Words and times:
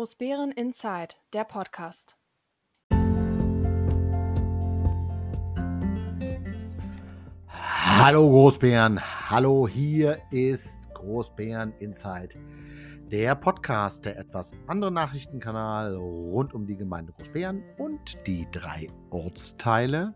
Großbären 0.00 0.50
Inside, 0.52 1.16
der 1.34 1.44
Podcast. 1.44 2.16
Hallo 7.50 8.26
Großbären, 8.30 8.98
hallo, 9.28 9.68
hier 9.68 10.16
ist 10.30 10.88
Großbären 10.94 11.74
Inside, 11.80 12.34
der 13.12 13.34
Podcast, 13.34 14.06
der 14.06 14.18
etwas 14.18 14.52
andere 14.68 14.90
Nachrichtenkanal 14.90 15.94
rund 15.96 16.54
um 16.54 16.64
die 16.64 16.76
Gemeinde 16.76 17.12
Großbären 17.12 17.62
und 17.76 18.26
die 18.26 18.46
drei 18.52 18.88
Ortsteile 19.10 20.14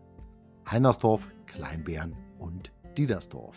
Heinersdorf, 0.67 1.27
Kleinbären 1.45 2.17
und 2.39 2.71
Diedersdorf. 2.97 3.55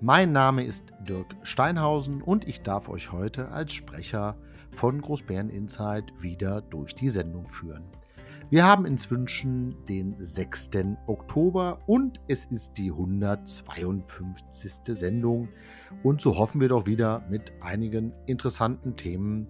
Mein 0.00 0.30
Name 0.30 0.62
ist 0.62 0.92
Dirk 1.00 1.34
Steinhausen 1.42 2.22
und 2.22 2.46
ich 2.46 2.62
darf 2.62 2.88
euch 2.88 3.10
heute 3.10 3.48
als 3.48 3.72
Sprecher 3.72 4.36
von 4.72 5.00
Großbären 5.00 5.50
Insight 5.50 6.12
wieder 6.20 6.60
durch 6.60 6.94
die 6.94 7.08
Sendung 7.08 7.46
führen. 7.46 7.84
Wir 8.50 8.66
haben 8.66 8.84
inzwischen 8.84 9.76
den 9.86 10.16
6. 10.18 10.70
Oktober 11.06 11.78
und 11.86 12.20
es 12.26 12.46
ist 12.46 12.78
die 12.78 12.90
152. 12.90 14.96
Sendung 14.96 15.48
und 16.02 16.20
so 16.20 16.36
hoffen 16.36 16.60
wir 16.60 16.68
doch 16.68 16.86
wieder 16.86 17.24
mit 17.30 17.52
einigen 17.60 18.12
interessanten 18.26 18.96
Themen 18.96 19.46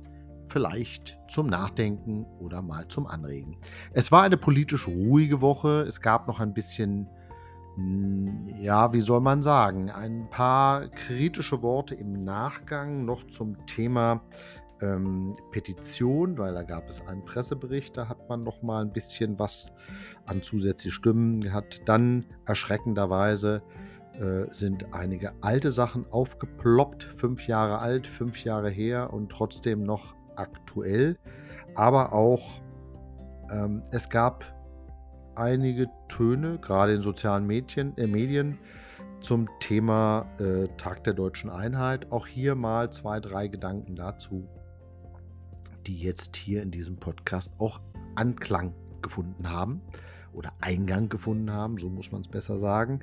vielleicht 0.49 1.19
zum 1.29 1.47
Nachdenken 1.47 2.27
oder 2.41 2.61
mal 2.61 2.87
zum 2.89 3.07
Anregen. 3.07 3.57
Es 3.95 4.13
war 4.13 4.23
eine 4.23 4.37
politisch 4.37 4.87
ruhige 4.87 5.41
Woche, 5.41 5.85
es 5.89 6.03
gab 6.03 6.29
noch 6.29 6.41
ein 6.41 6.53
bisschen 6.53 7.09
hm, 7.77 8.49
ja, 8.61 8.93
wie 8.93 9.01
soll 9.01 9.21
man 9.21 9.43
sagen, 9.43 9.91
ein 9.91 10.29
paar 10.29 10.89
kritische 10.89 11.63
Worte 11.63 11.95
im 11.95 12.25
Nachgang 12.25 13.05
noch 13.05 13.25
zum 13.25 13.65
Thema 13.67 14.23
ähm, 14.81 15.35
Petition, 15.51 16.39
weil 16.39 16.55
da 16.55 16.63
gab 16.63 16.89
es 16.89 17.07
einen 17.07 17.25
Pressebericht, 17.25 17.97
da 17.97 18.09
hat 18.09 18.29
man 18.29 18.43
noch 18.43 18.63
mal 18.63 18.83
ein 18.83 18.93
bisschen 18.93 19.39
was 19.39 19.75
an 20.27 20.43
zusätzliche 20.43 20.95
Stimmen 20.95 21.41
gehabt. 21.41 21.83
Dann 21.87 22.27
erschreckenderweise 22.47 23.63
äh, 24.21 24.53
sind 24.53 24.93
einige 24.93 25.33
alte 25.41 25.71
Sachen 25.71 26.07
aufgeploppt, 26.11 27.05
fünf 27.17 27.47
Jahre 27.47 27.79
alt, 27.79 28.07
fünf 28.07 28.45
Jahre 28.45 28.71
her 28.71 29.13
und 29.13 29.31
trotzdem 29.31 29.83
noch 29.83 30.15
aktuell. 30.37 31.17
Aber 31.75 32.13
auch 32.13 32.61
ähm, 33.51 33.83
es 33.91 34.09
gab 34.09 34.45
einige 35.35 35.87
Töne, 36.09 36.59
gerade 36.59 36.95
in 36.95 37.03
sozialen 37.03 37.47
Medien, 37.47 37.97
äh, 37.97 38.07
Medien 38.07 38.59
zum 39.21 39.49
Thema 39.61 40.27
äh, 40.39 40.69
Tag 40.77 41.05
der 41.05 41.15
deutschen 41.15 41.51
Einheit. 41.51 42.11
Auch 42.11 42.27
hier 42.27 42.55
mal 42.55 42.91
zwei, 42.91 43.21
drei 43.21 43.49
Gedanken 43.49 43.95
dazu, 43.95 44.49
die 45.87 45.99
jetzt 45.99 46.37
hier 46.37 46.63
in 46.63 46.71
diesem 46.71 46.97
Podcast 46.97 47.53
auch 47.59 47.81
Anklang 48.15 48.75
gefunden 49.03 49.51
haben 49.51 49.81
oder 50.33 50.53
Eingang 50.61 51.09
gefunden 51.09 51.53
haben, 51.53 51.79
so 51.79 51.89
muss 51.89 52.13
man 52.13 52.21
es 52.21 52.29
besser 52.29 52.59
sagen. 52.59 53.01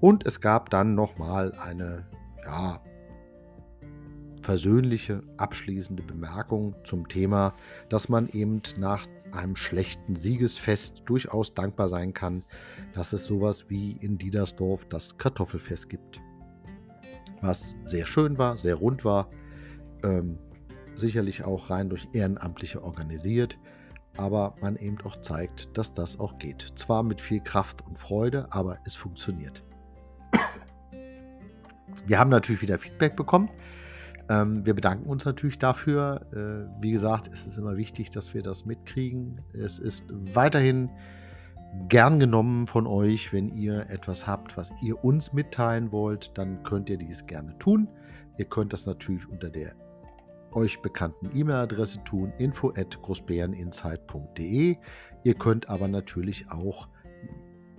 Und 0.00 0.26
es 0.26 0.40
gab 0.40 0.70
dann 0.70 0.94
nochmal 0.94 1.52
eine, 1.52 2.06
ja, 2.44 2.80
versöhnliche, 4.42 5.22
abschließende 5.38 6.02
Bemerkung 6.02 6.74
zum 6.84 7.08
Thema, 7.08 7.54
dass 7.88 8.10
man 8.10 8.28
eben 8.28 8.60
nach 8.76 9.06
einem 9.32 9.56
schlechten 9.56 10.16
Siegesfest 10.16 11.02
durchaus 11.06 11.54
dankbar 11.54 11.88
sein 11.88 12.12
kann, 12.12 12.44
dass 12.92 13.12
es 13.14 13.24
sowas 13.24 13.70
wie 13.70 13.92
in 13.92 14.18
Diedersdorf 14.18 14.84
das 14.86 15.16
Kartoffelfest 15.16 15.88
gibt. 15.88 16.20
Was 17.40 17.74
sehr 17.82 18.06
schön 18.06 18.38
war, 18.38 18.56
sehr 18.56 18.76
rund 18.76 19.04
war, 19.04 19.30
ähm, 20.02 20.38
sicherlich 20.96 21.44
auch 21.44 21.70
rein 21.70 21.88
durch 21.88 22.08
Ehrenamtliche 22.12 22.82
organisiert, 22.82 23.58
aber 24.16 24.54
man 24.60 24.76
eben 24.76 24.98
auch 25.02 25.16
zeigt, 25.16 25.76
dass 25.76 25.94
das 25.94 26.18
auch 26.20 26.38
geht. 26.38 26.62
Zwar 26.76 27.02
mit 27.02 27.20
viel 27.20 27.40
Kraft 27.40 27.84
und 27.86 27.98
Freude, 27.98 28.46
aber 28.50 28.78
es 28.84 28.94
funktioniert. 28.94 29.62
Wir 32.06 32.18
haben 32.18 32.30
natürlich 32.30 32.62
wieder 32.62 32.78
Feedback 32.78 33.16
bekommen. 33.16 33.50
Ähm, 34.28 34.64
wir 34.64 34.74
bedanken 34.74 35.08
uns 35.08 35.24
natürlich 35.24 35.58
dafür. 35.58 36.26
Äh, 36.32 36.82
wie 36.82 36.92
gesagt, 36.92 37.28
es 37.32 37.46
ist 37.46 37.58
immer 37.58 37.76
wichtig, 37.76 38.10
dass 38.10 38.34
wir 38.34 38.42
das 38.42 38.66
mitkriegen. 38.66 39.40
Es 39.52 39.78
ist 39.78 40.06
weiterhin 40.10 40.90
gern 41.88 42.18
genommen 42.18 42.66
von 42.66 42.86
euch. 42.86 43.32
Wenn 43.32 43.54
ihr 43.54 43.90
etwas 43.90 44.26
habt, 44.26 44.56
was 44.56 44.72
ihr 44.82 45.04
uns 45.04 45.32
mitteilen 45.32 45.92
wollt, 45.92 46.36
dann 46.38 46.62
könnt 46.62 46.90
ihr 46.90 46.98
dies 46.98 47.26
gerne 47.26 47.56
tun. 47.58 47.88
Ihr 48.38 48.46
könnt 48.46 48.72
das 48.72 48.86
natürlich 48.86 49.28
unter 49.28 49.50
der 49.50 49.74
euch 50.54 50.80
bekannten 50.80 51.30
E-Mail-Adresse 51.34 52.02
tun, 52.04 52.32
info 52.38 52.70
at 52.70 53.00
großbäreninsight.de. 53.02 54.76
Ihr 55.24 55.34
könnt 55.34 55.68
aber 55.68 55.88
natürlich 55.88 56.50
auch 56.50 56.88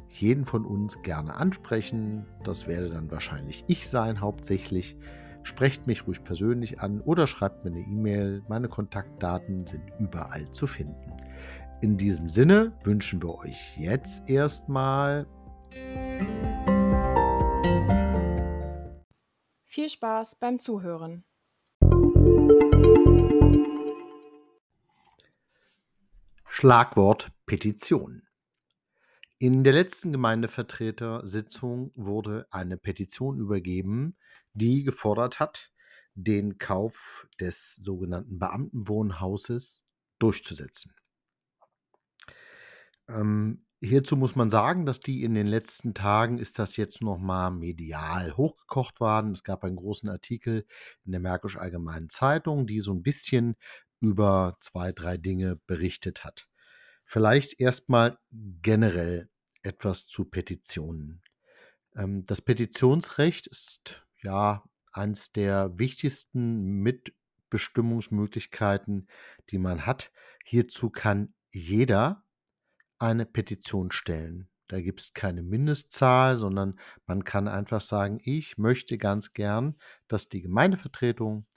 jeden 0.10 0.46
von 0.46 0.66
uns 0.66 1.02
gerne 1.02 1.36
ansprechen. 1.36 2.26
Das 2.44 2.68
werde 2.68 2.90
dann 2.90 3.12
wahrscheinlich 3.12 3.64
ich 3.68 3.88
sein, 3.90 4.22
hauptsächlich. 4.22 4.98
Sprecht 5.44 5.86
mich 5.86 6.08
ruhig 6.08 6.24
persönlich 6.24 6.80
an 6.80 7.02
oder 7.02 7.28
schreibt 7.28 7.64
mir 7.66 7.72
eine 7.72 7.82
E-Mail. 7.82 8.44
Meine 8.48 8.68
Kontaktdaten 8.68 9.68
sind 9.68 9.84
überall 10.00 10.50
zu 10.52 10.66
finden. 10.66 11.14
In 11.82 11.98
diesem 11.98 12.30
Sinne 12.30 12.74
wünschen 12.84 13.22
wir 13.22 13.36
euch 13.36 13.78
jetzt 13.78 14.28
erstmal 14.30 15.28
viel 19.66 19.90
Spaß 19.90 20.38
beim 20.38 20.58
Zuhören. 20.58 21.26
Schlagwort 26.58 27.34
Petition. 27.46 28.22
In 29.40 29.66
der 29.66 29.74
letzten 29.74 30.14
Gemeindevertretersitzung 30.14 31.92
wurde 31.96 32.48
eine 32.50 32.78
Petition 32.78 33.38
übergeben, 33.40 34.16
die 34.54 34.84
gefordert 34.84 35.42
hat, 35.42 35.74
den 36.14 36.58
Kauf 36.58 37.28
des 37.42 37.76
sogenannten 37.76 38.40
Beamtenwohnhauses 38.40 39.86
durchzusetzen. 40.18 40.94
Ähm, 43.10 43.66
hierzu 43.82 44.16
muss 44.16 44.38
man 44.38 44.50
sagen, 44.50 44.86
dass 44.86 45.02
die 45.02 45.24
in 45.24 45.34
den 45.34 45.48
letzten 45.48 45.94
Tagen 45.94 46.38
ist 46.38 46.58
das 46.58 46.78
jetzt 46.78 47.02
nochmal 47.02 47.52
medial 47.52 48.38
hochgekocht 48.38 49.02
worden. 49.02 49.34
Es 49.34 49.44
gab 49.44 49.66
einen 49.66 49.76
großen 49.76 50.08
Artikel 50.08 50.66
in 51.04 51.12
der 51.12 51.20
Märkisch 51.20 51.58
Allgemeinen 51.58 52.08
Zeitung, 52.08 52.66
die 52.66 52.80
so 52.80 52.94
ein 52.94 53.04
bisschen 53.04 53.58
über 54.06 54.58
zwei, 54.60 54.92
drei 54.92 55.18
Dinge 55.18 55.60
berichtet 55.66 56.24
hat. 56.24 56.48
Vielleicht 57.06 57.60
erstmal 57.60 58.16
generell 58.62 59.32
etwas 59.64 60.08
zu 60.08 60.26
Petitionen. 60.26 61.24
Ähm, 61.96 62.24
das 62.26 62.42
Petitionsrecht 62.42 63.48
ist 63.48 64.06
ja 64.22 64.64
eines 64.92 65.32
der 65.32 65.80
wichtigsten 65.80 66.84
Mitbestimmungsmöglichkeiten, 66.84 69.08
die 69.50 69.58
man 69.58 69.88
hat. 69.88 70.12
Hierzu 70.46 70.92
kann 70.92 71.34
jeder 71.52 72.24
eine 73.00 73.26
Petition 73.26 73.92
stellen. 73.92 74.48
Da 74.68 74.82
gibt 74.82 75.02
es 75.02 75.14
keine 75.14 75.42
Mindestzahl, 75.42 76.38
sondern 76.38 76.80
man 77.08 77.24
kann 77.24 77.48
einfach 77.48 77.82
sagen, 77.82 78.20
ich 78.24 78.60
möchte 78.60 79.00
ganz 79.00 79.34
gern, 79.34 79.80
dass 80.08 80.30
die 80.30 80.42
Gemeindevertretung, 80.42 81.48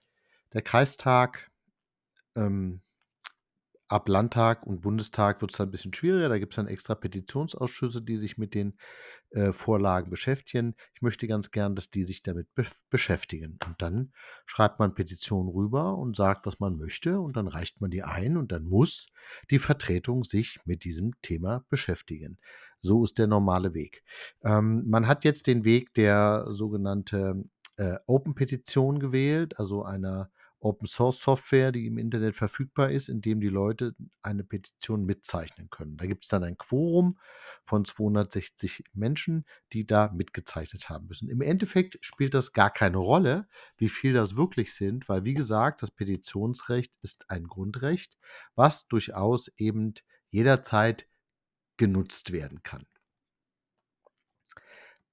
der 0.53 0.63
Kreistag, 0.63 1.51
ähm, 2.37 2.83
Ab 3.91 4.07
Landtag 4.07 4.67
und 4.67 4.83
Bundestag 4.83 5.41
wird 5.41 5.51
es 5.51 5.57
dann 5.57 5.69
ein 5.69 5.71
bisschen 5.71 5.95
schwieriger. 5.95 6.29
Da 6.29 6.39
gibt 6.39 6.53
es 6.53 6.57
dann 6.57 6.67
extra 6.67 6.95
Petitionsausschüsse, 6.95 8.03
die 8.03 8.19
sich 8.19 8.37
mit 8.37 8.53
den 8.53 8.75
äh, 9.31 9.53
Vorlagen 9.53 10.11
beschäftigen. 10.11 10.75
Ich 10.95 11.01
möchte 11.01 11.27
ganz 11.27 11.51
gern, 11.51 11.75
dass 11.75 11.89
die 11.89 12.05
sich 12.05 12.21
damit 12.21 12.55
be 12.55 12.67
beschäftigen. 12.91 13.59
Und 13.67 13.81
dann 13.81 14.13
schreibt 14.45 14.79
man 14.79 14.95
Petitionen 14.95 15.49
rüber 15.49 15.97
und 15.97 16.17
sagt, 16.17 16.45
was 16.45 16.61
man 16.61 16.77
möchte. 16.77 17.19
Und 17.19 17.39
dann 17.39 17.49
reicht 17.49 17.81
man 17.81 17.91
die 17.91 18.03
ein 18.03 18.37
und 18.37 18.53
dann 18.53 18.65
muss 18.65 19.07
die 19.51 19.59
Vertretung 19.59 20.23
sich 20.23 20.61
mit 20.67 20.85
diesem 20.85 21.13
Thema 21.23 21.65
beschäftigen. 21.71 22.39
So 22.81 23.05
ist 23.05 23.17
der 23.17 23.27
normale 23.27 23.73
Weg. 23.73 24.05
Ähm, 24.45 24.85
man 24.87 25.07
hat 25.07 25.25
jetzt 25.25 25.47
den 25.47 25.65
Weg 25.65 25.95
der 25.95 26.45
sogenannte 26.49 27.43
äh, 27.77 27.97
Open 28.07 28.35
Petition 28.35 28.99
gewählt, 28.99 29.59
also 29.59 29.83
einer 29.83 30.31
Open 30.61 30.87
Source 30.87 31.21
Software, 31.21 31.71
die 31.71 31.87
im 31.87 31.99
Internet 31.99 32.35
verfügbar 32.35 32.91
ist, 32.91 33.09
in 33.09 33.21
dem 33.21 33.41
die 33.41 33.49
Leute 33.49 33.95
eine 34.23 34.43
Petition 34.43 35.05
mitzeichnen 35.05 35.71
können. 35.71 35.97
Da 35.97 36.07
gibt 36.07 36.25
es 36.25 36.31
dann 36.31 36.43
ein 36.43 36.59
Quorum 36.59 37.19
von 37.65 37.85
260 37.85 38.85
Menschen, 38.93 39.45
die 39.73 39.87
da 39.87 40.11
mitgezeichnet 40.13 40.89
haben 40.89 41.07
müssen. 41.07 41.29
Im 41.29 41.43
Endeffekt 41.43 41.99
spielt 42.01 42.35
das 42.35 42.53
gar 42.53 42.71
keine 42.71 42.97
Rolle, 42.97 43.49
wie 43.77 43.89
viel 43.89 44.13
das 44.13 44.37
wirklich 44.37 44.75
sind, 44.75 45.09
weil 45.09 45.25
wie 45.25 45.35
gesagt, 45.35 45.83
das 45.83 45.91
Petitionsrecht 45.93 46.97
ist 47.03 47.31
ein 47.31 47.45
Grundrecht, 47.45 48.19
was 48.57 48.89
durchaus 48.89 49.49
eben 49.57 49.95
jederzeit 50.31 51.07
genutzt 51.77 52.33
werden 52.33 52.63
kann. 52.63 52.87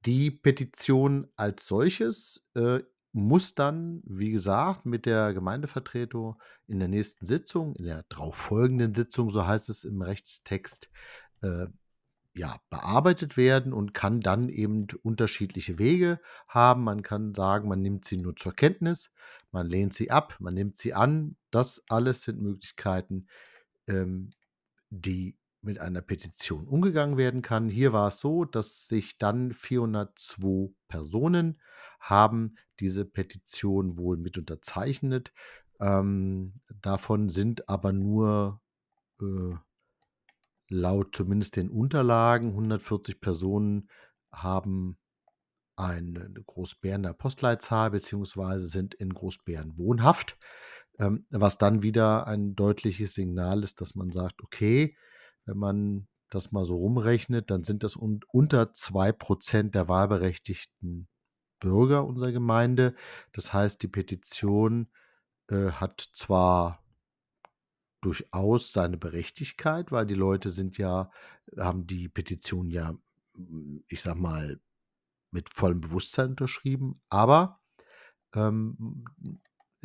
Die 0.06 0.30
Petition 0.30 1.31
als 1.36 1.65
solches 1.65 2.45
äh, 2.53 2.80
muss 3.15 3.56
dann, 3.56 4.03
wie 4.06 4.29
gesagt, 4.29 4.85
mit 4.85 5.06
der 5.06 5.33
Gemeindevertretung 5.33 6.35
in 6.67 6.79
der 6.79 6.89
nächsten 6.89 7.25
Sitzung, 7.25 7.73
in 7.77 7.85
der 7.85 8.03
darauffolgenden 8.09 8.94
Sitzung, 8.94 9.29
so 9.29 9.47
heißt 9.47 9.69
es 9.69 9.85
im 9.85 10.01
Rechtstext, 10.01 10.89
äh, 11.41 11.67
ja, 12.35 12.59
bearbeitet 12.69 13.38
werden 13.38 13.71
und 13.71 13.94
kann 13.94 14.19
dann 14.19 14.50
eben 14.50 14.88
unterschiedliche 15.01 15.79
Wege 15.79 16.19
haben. 16.50 16.83
Man 16.83 17.03
kann 17.03 17.33
sagen, 17.33 17.69
man 17.69 17.81
nimmt 17.81 18.03
sie 18.03 18.17
nur 18.17 18.35
zur 18.35 18.53
Kenntnis, 18.53 19.13
man 19.53 19.69
lehnt 19.69 19.94
sie 19.94 20.12
ab, 20.12 20.35
man 20.41 20.53
nimmt 20.53 20.75
sie 20.75 20.94
an. 20.94 21.38
Das 21.51 21.85
alles 21.88 22.23
sind 22.23 22.41
Möglichkeiten, 22.41 23.27
ähm, 23.88 24.29
die 24.89 25.38
mit 25.65 25.79
einer 25.79 26.01
Petition 26.01 26.67
umgegangen 26.67 27.17
werden 27.17 27.41
kann. 27.41 27.69
Hier 27.69 27.91
war 27.91 28.07
es 28.07 28.19
so, 28.19 28.45
dass 28.45 28.88
sich 28.88 29.17
dann 29.17 29.53
402 29.53 30.73
Personen 30.88 31.59
haben 32.00 32.56
diese 32.79 33.06
Petition 33.06 33.97
wohl 33.97 34.17
mit 34.17 34.38
unterzeichnet. 34.38 35.33
Ähm, 35.79 36.62
davon 36.81 37.29
sind 37.29 37.67
aber 37.67 37.91
nur 37.91 38.62
äh, 39.19 39.56
laut 40.69 41.15
zumindest 41.15 41.57
den 41.57 41.69
Unterlagen 41.69 42.50
140 42.50 43.19
Personen 43.19 43.89
haben 44.31 44.97
eine 45.75 46.31
Großbärener 46.45 47.13
Postleitzahl 47.13 47.91
beziehungsweise 47.91 48.67
sind 48.67 48.94
in 48.94 49.13
Großbären 49.13 49.77
wohnhaft, 49.77 50.38
ähm, 51.00 51.25
was 51.29 51.57
dann 51.57 51.83
wieder 51.83 52.27
ein 52.27 52.56
deutliches 52.56 53.13
Signal 53.13 53.63
ist, 53.63 53.81
dass 53.81 53.95
man 53.95 54.12
sagt, 54.12 54.41
okay, 54.41 54.95
wenn 55.45 55.57
man 55.57 56.07
das 56.30 56.51
mal 56.51 56.65
so 56.65 56.77
rumrechnet, 56.77 57.50
dann 57.51 57.63
sind 57.63 57.83
das 57.83 57.95
un 57.95 58.19
unter 58.31 58.63
2% 58.74 59.71
der 59.71 59.88
wahlberechtigten 59.88 61.07
Bürger 61.59 62.06
unserer 62.06 62.31
Gemeinde. 62.31 62.95
Das 63.31 63.53
heißt, 63.53 63.81
die 63.81 63.88
Petition 63.88 64.88
äh, 65.50 65.71
hat 65.71 66.01
zwar 66.13 66.83
durchaus 68.01 68.71
seine 68.71 68.97
Berechtigkeit, 68.97 69.92
weil 69.92 70.06
die 70.06 70.15
Leute 70.15 70.50
sind 70.50 70.77
ja, 70.77 71.09
haben 71.57 71.88
die 71.88 72.07
Petition 72.07 72.69
ja, 72.69 72.95
ich 73.88 74.01
sag 74.01 74.15
mal, 74.15 74.59
mit 75.31 75.50
vollem 75.53 75.81
Bewusstsein 75.81 76.31
unterschrieben. 76.31 77.01
Aber 77.09 77.62
ähm, 78.36 79.06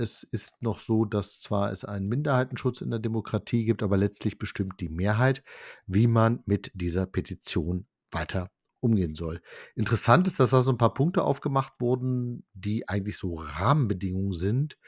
es 0.00 0.22
ist 0.22 0.62
noch 0.62 0.80
so, 0.80 1.04
dass 1.04 1.38
zwar 1.38 1.70
es 1.70 1.84
einen 1.84 2.08
Minderheitenschutz 2.08 2.80
in 2.80 2.90
der 2.90 2.98
Demokratie 2.98 3.64
gibt, 3.64 3.82
aber 3.82 3.96
letztlich 3.96 4.38
bestimmt 4.38 4.80
die 4.80 4.88
Mehrheit, 4.88 5.42
wie 5.86 6.06
man 6.06 6.42
mit 6.46 6.72
dieser 6.74 7.06
Petition 7.06 7.86
weiter 8.10 8.50
umgehen 8.80 9.14
soll. 9.14 9.40
Interessant 9.76 10.26
ist, 10.26 10.40
dass 10.40 10.50
da 10.50 10.62
so 10.62 10.72
ein 10.72 10.78
paar 10.78 10.94
Punkte 10.94 11.22
aufgemacht 11.22 11.74
wurden, 11.80 12.44
die 12.54 12.88
eigentlich 12.88 13.18
so 13.18 13.34
Rahmenbedingungen 13.34 14.32
sind, 14.32 14.78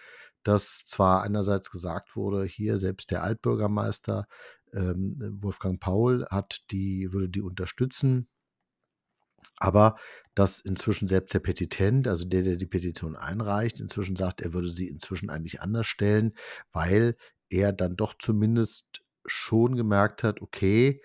dass 0.43 0.87
zwar 0.87 1.23
einerseits 1.23 1.71
gesagt 1.71 2.17
wurde, 2.17 2.45
hier 2.45 2.79
selbst 2.79 3.11
der 3.11 3.23
Altbürgermeister 3.23 4.27
ähm, 4.73 5.17
Wolfgang 5.43 5.79
Paul 5.79 6.27
hat 6.31 6.63
die, 6.71 7.13
würde 7.13 7.29
die 7.29 7.43
unterstützen, 7.43 8.29
aber 9.57 9.97
dass 10.35 10.61
inzwischen 10.61 11.09
selbst 11.09 11.35
der 11.35 11.41
Petitent, 11.41 12.09
also 12.09 12.25
der, 12.25 12.43
der 12.43 12.57
die 12.57 12.67
Petition 12.67 13.17
einreicht, 13.17 13.81
inzwischen 13.81 14.17
sagt, 14.17 14.41
er 14.41 14.55
würde 14.55 14.71
sie 14.71 14.89
inzwischen 14.89 15.31
eigentlich 15.31 15.61
anders 15.61 15.87
stellen, 15.87 16.35
weil 16.73 17.17
er 17.51 17.73
dann 17.73 17.97
doch 17.97 18.15
zumindest 18.19 19.03
schon 19.27 19.77
gemerkt 19.77 20.23
hat, 20.23 20.41
okay, 20.41 21.03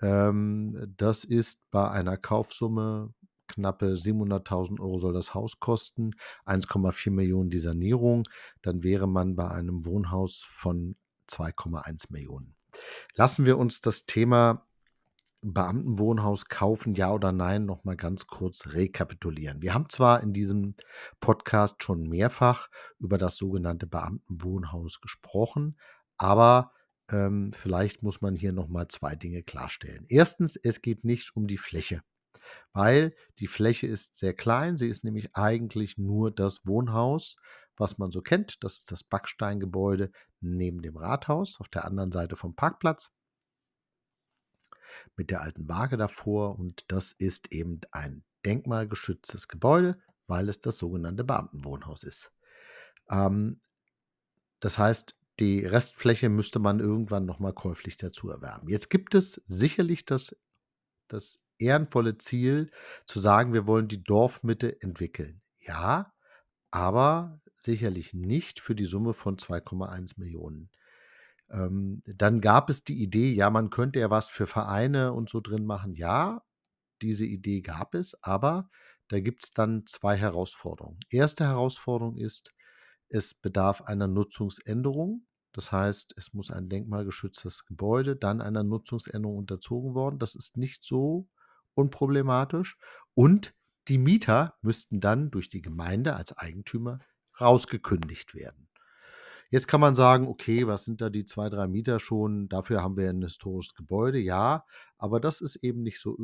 ähm, 0.00 0.94
das 0.96 1.24
ist 1.24 1.68
bei 1.70 1.90
einer 1.90 2.16
Kaufsumme 2.16 3.12
knappe 3.48 3.94
700.000 3.94 4.80
Euro 4.80 4.98
soll 4.98 5.12
das 5.12 5.34
Haus 5.34 5.58
kosten, 5.58 6.12
1,4 6.46 7.10
Millionen 7.10 7.50
die 7.50 7.58
Sanierung, 7.58 8.24
dann 8.62 8.82
wäre 8.82 9.08
man 9.08 9.34
bei 9.34 9.50
einem 9.50 9.84
Wohnhaus 9.86 10.44
von 10.46 10.96
2,1 11.28 12.06
Millionen. 12.10 12.54
Lassen 13.14 13.46
wir 13.46 13.58
uns 13.58 13.80
das 13.80 14.06
Thema 14.06 14.67
Beamtenwohnhaus 15.42 16.46
kaufen, 16.46 16.94
ja 16.94 17.12
oder 17.12 17.32
nein, 17.32 17.62
noch 17.62 17.84
mal 17.84 17.96
ganz 17.96 18.26
kurz 18.26 18.68
rekapitulieren. 18.72 19.62
Wir 19.62 19.74
haben 19.74 19.88
zwar 19.88 20.22
in 20.22 20.32
diesem 20.32 20.74
Podcast 21.20 21.82
schon 21.82 22.02
mehrfach 22.02 22.68
über 22.98 23.18
das 23.18 23.36
sogenannte 23.36 23.86
Beamtenwohnhaus 23.86 25.00
gesprochen, 25.00 25.78
aber 26.16 26.72
ähm, 27.10 27.52
vielleicht 27.54 28.02
muss 28.02 28.20
man 28.20 28.34
hier 28.34 28.52
noch 28.52 28.68
mal 28.68 28.88
zwei 28.88 29.14
Dinge 29.14 29.42
klarstellen. 29.42 30.04
Erstens, 30.08 30.56
es 30.56 30.82
geht 30.82 31.04
nicht 31.04 31.36
um 31.36 31.46
die 31.46 31.58
Fläche 31.58 32.02
weil 32.72 33.14
die 33.38 33.46
Fläche 33.46 33.86
ist 33.86 34.16
sehr 34.16 34.34
klein. 34.34 34.76
Sie 34.76 34.88
ist 34.88 35.04
nämlich 35.04 35.34
eigentlich 35.34 35.98
nur 35.98 36.30
das 36.30 36.66
Wohnhaus, 36.66 37.36
was 37.76 37.98
man 37.98 38.10
so 38.10 38.22
kennt. 38.22 38.62
Das 38.64 38.78
ist 38.78 38.90
das 38.92 39.04
Backsteingebäude 39.04 40.10
neben 40.40 40.82
dem 40.82 40.96
Rathaus 40.96 41.60
auf 41.60 41.68
der 41.68 41.84
anderen 41.84 42.12
Seite 42.12 42.36
vom 42.36 42.54
Parkplatz 42.54 43.10
mit 45.16 45.30
der 45.30 45.42
alten 45.42 45.68
Waage 45.68 45.96
davor. 45.96 46.58
Und 46.58 46.84
das 46.88 47.12
ist 47.12 47.52
eben 47.52 47.80
ein 47.90 48.24
denkmalgeschütztes 48.44 49.48
Gebäude, 49.48 49.98
weil 50.26 50.48
es 50.48 50.60
das 50.60 50.78
sogenannte 50.78 51.24
Beamtenwohnhaus 51.24 52.02
ist. 52.02 52.32
Ähm, 53.10 53.60
das 54.60 54.78
heißt, 54.78 55.14
die 55.40 55.64
Restfläche 55.64 56.28
müsste 56.28 56.58
man 56.58 56.80
irgendwann 56.80 57.24
nochmal 57.24 57.52
käuflich 57.52 57.96
dazu 57.96 58.28
erwerben. 58.30 58.68
Jetzt 58.68 58.90
gibt 58.90 59.14
es 59.14 59.40
sicherlich 59.44 60.04
das, 60.04 60.36
das 61.06 61.40
ehrenvolle 61.58 62.18
Ziel, 62.18 62.70
zu 63.04 63.20
sagen, 63.20 63.52
wir 63.52 63.66
wollen 63.66 63.88
die 63.88 64.02
Dorfmitte 64.02 64.80
entwickeln. 64.82 65.40
Ja, 65.60 66.12
aber 66.70 67.40
sicherlich 67.56 68.14
nicht 68.14 68.60
für 68.60 68.74
die 68.74 68.84
Summe 68.84 69.14
von 69.14 69.36
2,1 69.36 70.14
Millionen. 70.18 70.70
Ähm, 71.50 72.02
dann 72.06 72.40
gab 72.40 72.70
es 72.70 72.84
die 72.84 73.02
Idee, 73.02 73.32
ja, 73.32 73.50
man 73.50 73.70
könnte 73.70 74.00
ja 74.00 74.10
was 74.10 74.28
für 74.28 74.46
Vereine 74.46 75.12
und 75.12 75.28
so 75.28 75.40
drin 75.40 75.64
machen. 75.64 75.94
Ja, 75.94 76.42
diese 77.02 77.24
Idee 77.26 77.60
gab 77.60 77.94
es, 77.94 78.22
aber 78.22 78.70
da 79.08 79.20
gibt 79.20 79.44
es 79.44 79.52
dann 79.52 79.86
zwei 79.86 80.16
Herausforderungen. 80.16 81.00
Erste 81.10 81.44
Herausforderung 81.44 82.16
ist, 82.16 82.52
es 83.08 83.34
bedarf 83.34 83.82
einer 83.82 84.06
Nutzungsänderung. 84.06 85.26
Das 85.52 85.72
heißt, 85.72 86.14
es 86.16 86.34
muss 86.34 86.50
ein 86.50 86.68
denkmalgeschütztes 86.68 87.64
Gebäude 87.64 88.16
dann 88.16 88.42
einer 88.42 88.62
Nutzungsänderung 88.62 89.38
unterzogen 89.38 89.94
worden. 89.94 90.18
Das 90.18 90.34
ist 90.34 90.56
nicht 90.56 90.84
so 90.84 91.28
unproblematisch. 91.74 92.76
Und 93.14 93.54
die 93.88 93.98
Mieter 93.98 94.54
müssten 94.60 95.00
dann 95.00 95.30
durch 95.30 95.48
die 95.48 95.62
Gemeinde 95.62 96.14
als 96.16 96.36
Eigentümer 96.36 97.00
rausgekündigt 97.40 98.34
werden. 98.34 98.67
Jetzt 99.50 99.66
kann 99.66 99.80
man 99.80 99.94
sagen, 99.94 100.26
okay, 100.28 100.66
was 100.66 100.84
sind 100.84 101.00
da 101.00 101.08
die 101.08 101.24
zwei, 101.24 101.48
drei 101.48 101.68
Mieter 101.68 102.00
schon? 102.00 102.48
Dafür 102.48 102.82
haben 102.82 102.96
wir 102.96 103.08
ein 103.08 103.22
historisches 103.22 103.74
Gebäude, 103.74 104.18
ja, 104.18 104.64
aber 104.98 105.20
das 105.20 105.40
ist 105.40 105.56
eben 105.56 105.82
nicht 105.82 106.00
so, 106.00 106.16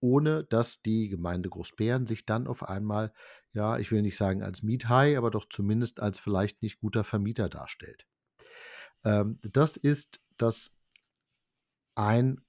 ohne 0.00 0.44
dass 0.44 0.82
die 0.82 1.08
Gemeinde 1.08 1.48
Großbären 1.50 2.06
sich 2.06 2.24
dann 2.24 2.46
auf 2.46 2.62
einmal, 2.62 3.12
ja, 3.52 3.78
ich 3.78 3.90
will 3.90 4.02
nicht 4.02 4.16
sagen 4.16 4.42
als 4.42 4.62
Miethai, 4.62 5.18
aber 5.18 5.30
doch 5.30 5.46
zumindest 5.48 6.00
als 6.00 6.18
vielleicht 6.18 6.62
nicht 6.62 6.78
guter 6.78 7.04
Vermieter 7.04 7.48
darstellt. 7.48 8.06
Ähm, 9.04 9.36
das 9.42 9.76
ist 9.76 10.20
das 10.36 10.80
ein 11.94 12.40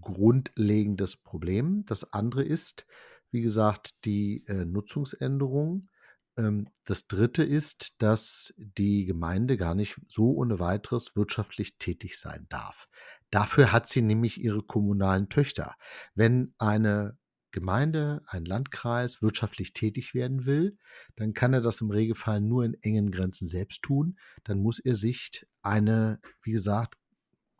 grundlegendes 0.00 1.16
Problem. 1.16 1.84
Das 1.86 2.12
andere 2.12 2.44
ist, 2.44 2.86
wie 3.30 3.40
gesagt, 3.40 4.04
die 4.04 4.44
äh, 4.46 4.64
Nutzungsänderung. 4.64 5.88
Ähm, 6.36 6.68
das 6.84 7.06
dritte 7.06 7.42
ist, 7.42 8.00
dass 8.02 8.54
die 8.56 9.04
Gemeinde 9.04 9.56
gar 9.56 9.74
nicht 9.74 10.00
so 10.06 10.32
ohne 10.32 10.58
weiteres 10.58 11.16
wirtschaftlich 11.16 11.78
tätig 11.78 12.18
sein 12.18 12.46
darf. 12.48 12.88
Dafür 13.30 13.72
hat 13.72 13.88
sie 13.88 14.02
nämlich 14.02 14.40
ihre 14.40 14.62
kommunalen 14.62 15.28
Töchter. 15.28 15.74
Wenn 16.14 16.54
eine 16.58 17.16
Gemeinde, 17.50 18.22
ein 18.26 18.44
Landkreis 18.44 19.22
wirtschaftlich 19.22 19.72
tätig 19.72 20.14
werden 20.14 20.46
will, 20.46 20.78
dann 21.16 21.34
kann 21.34 21.52
er 21.52 21.60
das 21.60 21.80
im 21.80 21.90
Regelfall 21.90 22.40
nur 22.40 22.64
in 22.64 22.74
engen 22.82 23.10
Grenzen 23.10 23.46
selbst 23.46 23.82
tun. 23.82 24.18
Dann 24.44 24.58
muss 24.58 24.78
er 24.78 24.94
sich 24.94 25.46
eine, 25.62 26.20
wie 26.42 26.52
gesagt, 26.52 26.98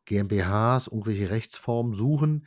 GmbHs 0.07 0.88
irgendwelche 0.88 1.31
Rechtsformen 1.31 1.95
suchen, 1.95 2.47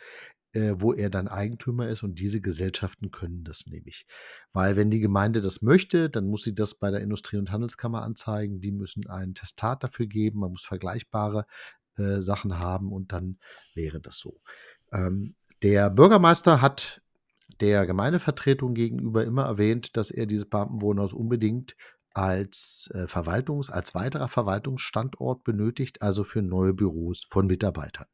wo 0.78 0.94
er 0.94 1.10
dann 1.10 1.28
Eigentümer 1.28 1.90
ist 1.90 2.04
und 2.04 2.20
diese 2.20 2.42
Gesellschaften 2.42 3.12
können 3.12 3.44
das 3.44 3.66
nämlich. 3.66 4.06
Weil 4.54 4.76
wenn 4.76 4.90
die 4.90 5.00
Gemeinde 5.00 5.42
das 5.42 5.62
möchte, 5.62 6.10
dann 6.10 6.28
muss 6.28 6.44
sie 6.44 6.56
das 6.56 6.76
bei 6.76 6.92
der 6.92 7.02
Industrie- 7.02 7.38
und 7.38 7.52
Handelskammer 7.52 8.04
anzeigen. 8.04 8.62
Die 8.62 8.72
müssen 8.72 9.08
ein 9.08 9.34
Testat 9.34 9.84
dafür 9.84 10.08
geben, 10.08 10.40
man 10.40 10.52
muss 10.52 10.64
vergleichbare 10.64 11.46
äh, 11.98 12.22
Sachen 12.22 12.60
haben 12.60 12.92
und 12.92 13.12
dann 13.12 13.38
wäre 13.74 14.00
das 14.00 14.18
so. 14.18 14.40
Ähm, 14.92 15.36
der 15.62 15.90
Bürgermeister 15.90 16.62
hat 16.62 17.02
der 17.62 17.86
Gemeindevertretung 17.86 18.74
gegenüber 18.74 19.24
immer 19.24 19.44
erwähnt, 19.44 19.96
dass 19.98 20.12
er 20.12 20.26
dieses 20.26 20.50
Beamtenwohnhaus 20.50 21.14
unbedingt 21.14 21.76
als 22.14 22.90
äh, 22.94 23.08
Verwaltungs 23.08 23.70
als 23.70 23.94
weiterer 23.94 24.30
Verwaltungsstandort 24.30 25.44
benötigt, 25.44 26.02
also 26.02 26.24
für 26.24 26.42
neue 26.42 26.74
Büros 26.74 27.26
von 27.28 27.48
Mitarbeitern. 27.48 28.08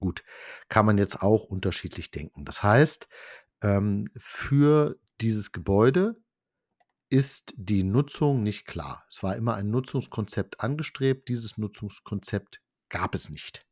Gut, 0.00 0.24
kann 0.68 0.86
man 0.86 0.96
jetzt 0.96 1.22
auch 1.22 1.44
unterschiedlich 1.44 2.10
denken. 2.10 2.44
Das 2.44 2.62
heißt, 2.62 3.06
ähm, 3.62 4.08
für 4.16 4.98
dieses 5.20 5.52
Gebäude 5.52 6.16
ist 7.10 7.52
die 7.56 7.82
Nutzung 7.82 8.42
nicht 8.42 8.66
klar. 8.66 9.04
Es 9.08 9.22
war 9.22 9.36
immer 9.36 9.54
ein 9.54 9.70
Nutzungskonzept 9.70 10.60
angestrebt. 10.60 11.28
Dieses 11.28 11.58
Nutzungskonzept 11.58 12.62
gab 12.88 13.14
es 13.14 13.28
nicht. 13.28 13.66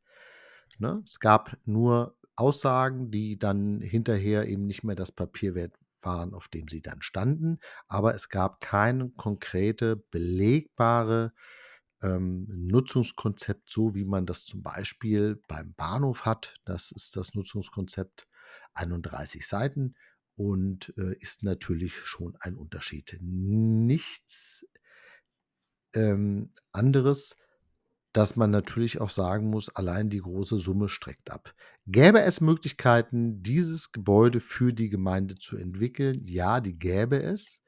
Ne? 0.77 1.01
Es 1.03 1.19
gab 1.19 1.57
nur 1.65 2.15
Aussagen, 2.35 3.09
die 3.11 3.39
dann 3.39 3.81
hinterher 3.81 4.47
eben 4.47 4.65
nicht 4.65 4.83
mehr 4.83 4.95
das 4.95 5.11
Papier 5.11 5.55
wert 5.55 5.73
waren, 6.01 6.33
auf 6.33 6.47
dem 6.47 6.67
sie 6.67 6.81
dann 6.81 7.01
standen. 7.01 7.59
Aber 7.87 8.13
es 8.13 8.29
gab 8.29 8.61
keine 8.61 9.09
konkrete, 9.09 9.95
belegbare 9.95 11.33
ähm, 12.01 12.47
Nutzungskonzept, 12.49 13.69
so 13.69 13.95
wie 13.95 14.05
man 14.05 14.25
das 14.25 14.45
zum 14.45 14.63
Beispiel 14.63 15.41
beim 15.47 15.73
Bahnhof 15.73 16.25
hat. 16.25 16.55
Das 16.65 16.91
ist 16.91 17.15
das 17.15 17.35
Nutzungskonzept 17.35 18.27
31 18.73 19.45
Seiten 19.47 19.95
und 20.35 20.93
äh, 20.97 21.15
ist 21.19 21.43
natürlich 21.43 21.95
schon 21.95 22.37
ein 22.39 22.55
Unterschied. 22.55 23.17
Nichts 23.21 24.67
ähm, 25.93 26.51
anderes, 26.71 27.35
dass 28.13 28.35
man 28.35 28.49
natürlich 28.49 29.01
auch 29.01 29.09
sagen 29.09 29.49
muss, 29.49 29.69
allein 29.69 30.09
die 30.09 30.19
große 30.19 30.57
Summe 30.57 30.89
streckt 30.89 31.29
ab. 31.29 31.53
Gäbe 31.85 32.21
es 32.21 32.41
Möglichkeiten, 32.41 33.43
dieses 33.43 33.91
Gebäude 33.91 34.39
für 34.39 34.73
die 34.73 34.89
Gemeinde 34.89 35.35
zu 35.35 35.57
entwickeln? 35.57 36.25
Ja, 36.25 36.61
die 36.61 36.77
gäbe 36.77 37.21
es. 37.21 37.61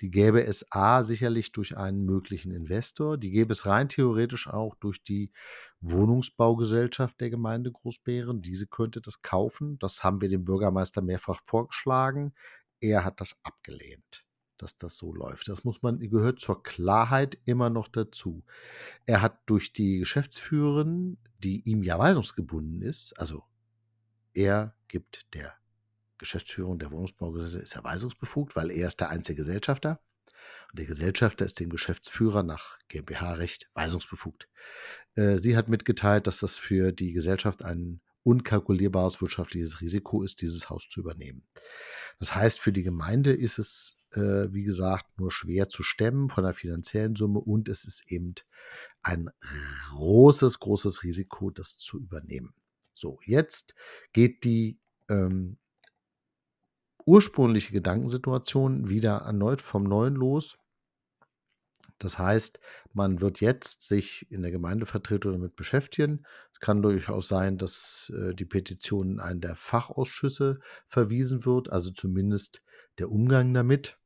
Die 0.00 0.10
gäbe 0.10 0.44
es 0.44 0.66
A 0.70 1.02
sicherlich 1.02 1.52
durch 1.52 1.76
einen 1.76 2.04
möglichen 2.04 2.52
Investor, 2.52 3.18
die 3.18 3.30
gäbe 3.30 3.52
es 3.52 3.66
rein 3.66 3.88
theoretisch 3.88 4.48
auch 4.48 4.74
durch 4.74 5.02
die 5.02 5.30
Wohnungsbaugesellschaft 5.80 7.20
der 7.20 7.30
Gemeinde 7.30 7.70
Großbären. 7.70 8.40
Diese 8.40 8.66
könnte 8.66 9.00
das 9.00 9.22
kaufen. 9.22 9.78
Das 9.78 10.02
haben 10.02 10.20
wir 10.20 10.28
dem 10.28 10.44
Bürgermeister 10.44 11.02
mehrfach 11.02 11.40
vorgeschlagen. 11.44 12.34
Er 12.80 13.04
hat 13.04 13.20
das 13.20 13.36
abgelehnt, 13.42 14.24
dass 14.56 14.76
das 14.78 14.96
so 14.96 15.14
läuft. 15.14 15.48
Das 15.48 15.64
muss 15.64 15.82
man, 15.82 15.98
gehört 16.00 16.40
zur 16.40 16.62
Klarheit 16.62 17.38
immer 17.44 17.68
noch 17.68 17.88
dazu. 17.88 18.42
Er 19.04 19.20
hat 19.20 19.38
durch 19.46 19.72
die 19.72 19.98
Geschäftsführerin, 19.98 21.18
die 21.38 21.60
ihm 21.68 21.82
ja 21.82 21.98
weisungsgebunden 21.98 22.80
ist, 22.82 23.18
also 23.18 23.44
er 24.32 24.74
gibt 24.88 25.26
der 25.34 25.59
Geschäftsführung 26.20 26.78
der 26.78 26.90
Wohnungsbaugesellschaft 26.92 27.64
ist 27.64 27.76
er 27.76 27.84
weisungsbefugt, 27.84 28.54
weil 28.56 28.70
er 28.70 28.88
ist 28.88 29.00
der 29.00 29.10
einzige 29.10 29.38
Gesellschafter. 29.38 30.00
Und 30.70 30.78
der 30.78 30.86
Gesellschafter 30.86 31.44
ist 31.44 31.58
dem 31.58 31.70
Geschäftsführer 31.70 32.42
nach 32.44 32.78
GmbH-Recht 32.88 33.68
weisungsbefugt. 33.74 34.48
Äh, 35.16 35.38
sie 35.38 35.56
hat 35.56 35.68
mitgeteilt, 35.68 36.26
dass 36.26 36.38
das 36.38 36.58
für 36.58 36.92
die 36.92 37.12
Gesellschaft 37.12 37.64
ein 37.64 38.00
unkalkulierbares 38.22 39.20
wirtschaftliches 39.20 39.80
Risiko 39.80 40.22
ist, 40.22 40.42
dieses 40.42 40.70
Haus 40.70 40.88
zu 40.88 41.00
übernehmen. 41.00 41.46
Das 42.18 42.34
heißt, 42.34 42.60
für 42.60 42.72
die 42.72 42.82
Gemeinde 42.82 43.32
ist 43.32 43.58
es, 43.58 43.98
äh, 44.12 44.52
wie 44.52 44.62
gesagt, 44.62 45.18
nur 45.18 45.32
schwer 45.32 45.68
zu 45.68 45.82
stemmen 45.82 46.28
von 46.28 46.44
der 46.44 46.52
finanziellen 46.52 47.16
Summe 47.16 47.40
und 47.40 47.68
es 47.68 47.84
ist 47.84 48.04
eben 48.12 48.34
ein 49.02 49.30
großes, 49.90 50.58
großes 50.58 51.02
Risiko, 51.02 51.50
das 51.50 51.78
zu 51.78 51.98
übernehmen. 51.98 52.54
So, 52.92 53.18
jetzt 53.24 53.74
geht 54.12 54.44
die 54.44 54.78
ähm, 55.08 55.56
ursprüngliche 57.10 57.72
Gedankensituation 57.72 58.88
wieder 58.88 59.16
erneut 59.16 59.60
vom 59.60 59.82
Neuen 59.82 60.14
los. 60.14 60.56
Das 61.98 62.20
heißt, 62.20 62.60
man 62.92 63.20
wird 63.20 63.40
jetzt 63.40 63.82
sich 63.82 64.30
in 64.30 64.42
der 64.42 64.52
Gemeindevertretung 64.52 65.32
damit 65.32 65.56
beschäftigen. 65.56 66.24
Es 66.52 66.60
kann 66.60 66.82
durchaus 66.82 67.26
sein, 67.26 67.58
dass 67.58 68.12
äh, 68.16 68.32
die 68.32 68.44
Petition 68.44 69.10
in 69.10 69.20
einen 69.20 69.40
der 69.40 69.56
Fachausschüsse 69.56 70.60
verwiesen 70.86 71.44
wird, 71.44 71.72
also 71.72 71.90
zumindest 71.90 72.62
der 73.00 73.10
Umgang 73.10 73.52
damit. 73.54 73.98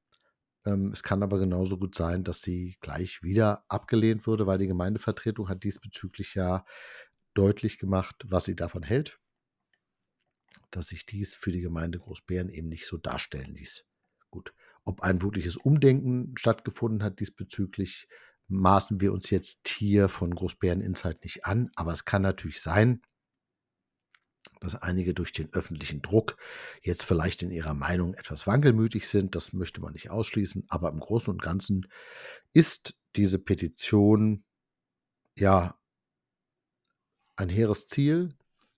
Ähm, 0.65 0.91
es 0.91 1.03
kann 1.03 1.23
aber 1.23 1.39
genauso 1.39 1.77
gut 1.77 1.95
sein, 1.95 2.25
dass 2.25 2.41
sie 2.41 2.79
gleich 2.81 3.23
wieder 3.23 3.67
abgelehnt 3.69 4.27
würde, 4.27 4.47
weil 4.47 4.57
die 4.57 4.67
Gemeindevertretung 4.67 5.51
hat 5.51 5.63
diesbezüglich 5.63 6.35
ja 6.35 6.65
deutlich 7.35 7.79
gemacht, 7.79 8.25
was 8.27 8.47
sie 8.47 8.57
davon 8.57 8.83
hält 8.83 9.21
dass 10.71 10.89
sich 10.89 11.07
dies 11.07 11.35
für 11.35 11.51
die 11.51 11.61
Gemeinde 11.61 11.99
Großbären 11.99 12.49
eben 12.49 12.69
nicht 12.69 12.87
so 12.87 12.97
darstellen 12.97 13.55
ließ. 13.55 13.85
Gut, 14.31 14.55
ob 14.85 15.03
ein 15.03 15.23
wirkliches 15.23 15.57
Umdenken 15.57 16.37
stattgefunden 16.37 17.03
hat 17.03 17.21
diesbezüglich, 17.21 18.09
maßen 18.49 19.01
wir 19.01 19.13
uns 19.13 19.31
jetzt 19.31 19.69
hier 19.69 20.09
von 20.09 20.35
Großbären 20.35 20.81
Insight 20.81 21.25
nicht 21.25 21.47
an, 21.47 21.71
aber 21.75 21.93
es 21.93 22.05
kann 22.05 22.23
natürlich 22.23 22.61
sein, 22.61 23.01
dass 24.61 24.75
einige 24.75 25.15
durch 25.15 25.33
den 25.33 25.53
öffentlichen 25.53 26.03
Druck 26.03 26.37
jetzt 26.83 27.05
vielleicht 27.05 27.43
in 27.43 27.51
ihrer 27.51 27.75
Meinung 27.75 28.15
etwas 28.15 28.47
wankelmütig 28.47 29.09
sind. 29.09 29.35
Das 29.35 29.53
möchte 29.53 29.81
man 29.81 29.93
nicht 29.93 30.11
ausschließen, 30.11 30.65
aber 30.69 30.91
im 30.91 31.01
Großen 31.01 31.33
und 31.33 31.43
Ganzen 31.43 31.87
ist 32.53 32.97
diese 33.17 33.39
Petition 33.39 34.45
ja 35.37 35.79
ein 37.37 37.49
hehres 37.49 37.87
Ziel, 37.87 38.35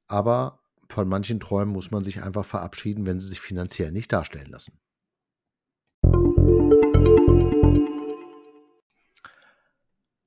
aber 0.06 0.61
von 0.88 1.08
manchen 1.08 1.40
Träumen 1.40 1.72
muss 1.72 1.90
man 1.90 2.02
sich 2.02 2.22
einfach 2.22 2.44
verabschieden, 2.44 3.06
wenn 3.06 3.20
sie 3.20 3.28
sich 3.28 3.40
finanziell 3.40 3.92
nicht 3.92 4.12
darstellen 4.12 4.50
lassen. 4.50 4.78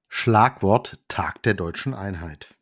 Schlagwort 0.07 0.99
Tag 1.07 1.41
der 1.43 1.53
deutschen 1.53 1.93
Einheit. 1.93 2.55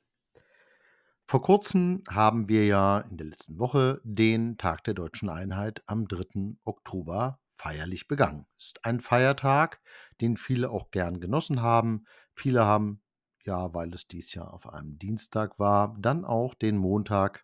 Vor 1.25 1.41
kurzem 1.41 2.03
haben 2.07 2.47
wir 2.47 2.65
ja 2.65 2.99
in 2.99 3.17
der 3.17 3.27
letzten 3.27 3.59
Woche 3.59 3.99
den 4.03 4.57
Tag 4.57 4.83
der 4.83 4.93
deutschen 4.93 5.29
Einheit 5.29 5.81
am 5.87 6.07
3. 6.07 6.55
Oktober 6.63 7.39
feierlich 7.55 8.07
begangen. 8.07 8.45
Ist 8.57 8.85
ein 8.85 9.01
Feiertag, 9.01 9.81
den 10.21 10.37
viele 10.37 10.69
auch 10.69 10.91
gern 10.91 11.19
genossen 11.19 11.61
haben. 11.61 12.05
Viele 12.35 12.63
haben, 12.63 13.01
ja, 13.43 13.73
weil 13.73 13.93
es 13.93 14.07
dies 14.07 14.33
Jahr 14.33 14.53
auf 14.53 14.69
einem 14.69 14.99
Dienstag 14.99 15.57
war, 15.59 15.97
dann 15.99 16.25
auch 16.25 16.53
den 16.53 16.77
Montag 16.77 17.43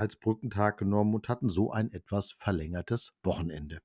als 0.00 0.16
Brückentag 0.16 0.78
genommen 0.78 1.14
und 1.14 1.28
hatten 1.28 1.48
so 1.48 1.70
ein 1.70 1.92
etwas 1.92 2.32
verlängertes 2.32 3.12
Wochenende. 3.22 3.80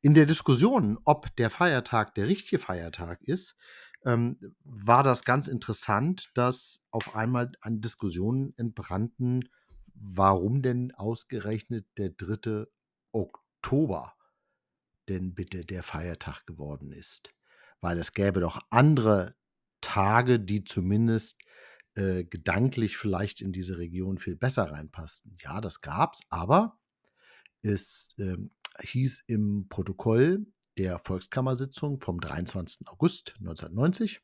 In 0.00 0.14
der 0.14 0.26
Diskussion, 0.26 0.98
ob 1.04 1.34
der 1.36 1.50
Feiertag 1.50 2.14
der 2.14 2.28
richtige 2.28 2.58
Feiertag 2.58 3.20
ist, 3.22 3.56
ähm, 4.04 4.38
war 4.62 5.02
das 5.02 5.24
ganz 5.24 5.48
interessant, 5.48 6.30
dass 6.34 6.86
auf 6.90 7.16
einmal 7.16 7.50
an 7.60 7.80
Diskussionen 7.80 8.54
entbrannten, 8.56 9.48
warum 9.94 10.62
denn 10.62 10.92
ausgerechnet 10.92 11.86
der 11.96 12.10
3. 12.10 12.66
Oktober 13.12 14.14
denn 15.08 15.34
bitte 15.34 15.64
der 15.64 15.82
Feiertag 15.82 16.46
geworden 16.46 16.92
ist. 16.92 17.34
Weil 17.80 17.98
es 17.98 18.12
gäbe 18.12 18.40
doch 18.40 18.60
andere 18.70 19.34
Tage, 19.80 20.38
die 20.38 20.64
zumindest 20.64 21.38
äh, 21.94 22.24
gedanklich 22.24 22.96
vielleicht 22.96 23.40
in 23.40 23.52
diese 23.52 23.78
Region 23.78 24.18
viel 24.18 24.36
besser 24.36 24.64
reinpassten. 24.70 25.36
Ja, 25.40 25.60
das 25.60 25.80
gab's, 25.80 26.20
aber 26.28 26.78
es 27.62 28.14
ähm, 28.18 28.50
hieß 28.80 29.24
im 29.28 29.68
Protokoll 29.68 30.46
der 30.76 30.98
Volkskammersitzung 30.98 32.00
vom 32.00 32.20
23. 32.20 32.88
August 32.88 33.36
1990, 33.38 34.22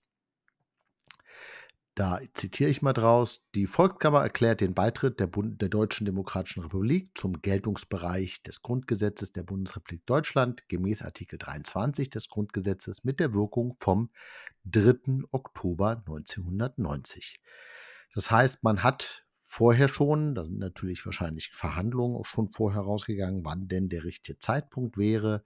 da 1.94 2.20
zitiere 2.34 2.70
ich 2.70 2.82
mal 2.82 2.92
draus, 2.92 3.48
die 3.54 3.66
Volkskammer 3.66 4.22
erklärt 4.22 4.60
den 4.60 4.74
Beitritt 4.74 5.18
der, 5.18 5.26
Bund 5.26 5.60
der 5.60 5.68
Deutschen 5.68 6.04
Demokratischen 6.04 6.62
Republik 6.62 7.10
zum 7.16 7.42
Geltungsbereich 7.42 8.42
des 8.42 8.62
Grundgesetzes 8.62 9.32
der 9.32 9.42
Bundesrepublik 9.42 10.06
Deutschland 10.06 10.68
gemäß 10.68 11.02
Artikel 11.02 11.38
23 11.38 12.08
des 12.08 12.28
Grundgesetzes 12.28 13.04
mit 13.04 13.18
der 13.18 13.34
Wirkung 13.34 13.74
vom 13.80 14.10
3. 14.64 15.24
Oktober 15.32 15.96
1990. 16.06 17.42
Das 18.14 18.30
heißt, 18.30 18.62
man 18.62 18.82
hat 18.82 19.26
vorher 19.44 19.88
schon, 19.88 20.36
da 20.36 20.44
sind 20.44 20.58
natürlich 20.58 21.04
wahrscheinlich 21.04 21.50
Verhandlungen 21.50 22.16
auch 22.16 22.26
schon 22.26 22.52
vorher 22.52 22.82
rausgegangen, 22.82 23.44
wann 23.44 23.66
denn 23.66 23.88
der 23.88 24.04
richtige 24.04 24.38
Zeitpunkt 24.38 24.96
wäre, 24.96 25.44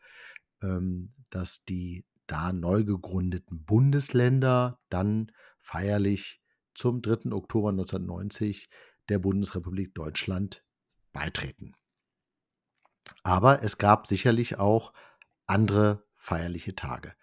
ähm, 0.63 1.15
dass 1.31 1.65
die 1.65 2.05
da 2.27 2.53
neu 2.53 2.85
gegründeten 2.85 3.65
Bundesländer 3.65 4.79
dann 4.89 5.33
feierlich 5.65 6.41
zum 6.75 7.03
3. 7.03 7.33
Oktober 7.33 7.71
1990 7.71 8.69
der 9.09 9.19
Bundesrepublik 9.19 9.95
Deutschland 9.95 10.65
beitreten. 11.13 11.75
Aber 13.23 13.63
es 13.63 13.79
gab 13.79 14.07
sicherlich 14.07 14.59
auch 14.59 14.93
andere 15.47 16.05
feierliche 16.17 16.75
Tage. 16.75 17.15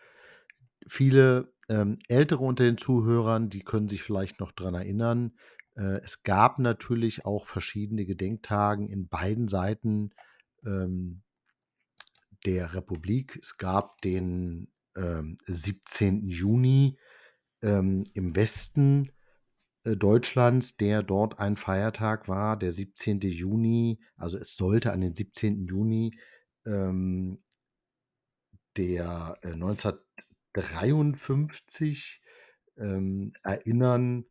Viele 0.87 1.53
ähm, 1.69 1.99
Ältere 2.07 2.43
unter 2.43 2.63
den 2.63 2.77
Zuhörern, 2.77 3.49
die 3.49 3.61
können 3.61 3.87
sich 3.87 4.03
vielleicht 4.03 4.39
noch 4.39 4.51
daran 4.51 4.73
erinnern, 4.73 5.33
äh, 5.75 6.01
es 6.01 6.23
gab 6.23 6.59
natürlich 6.59 7.25
auch 7.25 7.45
verschiedene 7.45 8.05
Gedenktagen 8.05 8.87
in 8.87 9.07
beiden 9.07 9.47
Seiten 9.47 10.11
ähm, 10.65 11.23
der 12.45 12.73
Republik. 12.73 13.37
Es 13.41 13.57
gab 13.57 14.01
den 14.01 14.71
ähm, 14.95 15.37
17. 15.45 16.27
Juni 16.27 16.97
ähm, 17.61 18.03
im 18.13 18.35
Westen 18.35 19.11
äh, 19.83 19.95
Deutschlands, 19.95 20.77
der 20.77 21.03
dort 21.03 21.39
ein 21.39 21.57
Feiertag 21.57 22.27
war, 22.27 22.57
der 22.57 22.71
17. 22.71 23.19
Juni, 23.21 23.99
also 24.15 24.37
es 24.37 24.55
sollte 24.55 24.91
an 24.91 25.01
den 25.01 25.13
17. 25.15 25.65
Juni 25.65 26.17
ähm, 26.65 27.43
der 28.77 29.37
äh, 29.41 29.53
1953 29.53 32.21
ähm, 32.77 33.33
erinnern, 33.43 34.25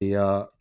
der 0.00 0.52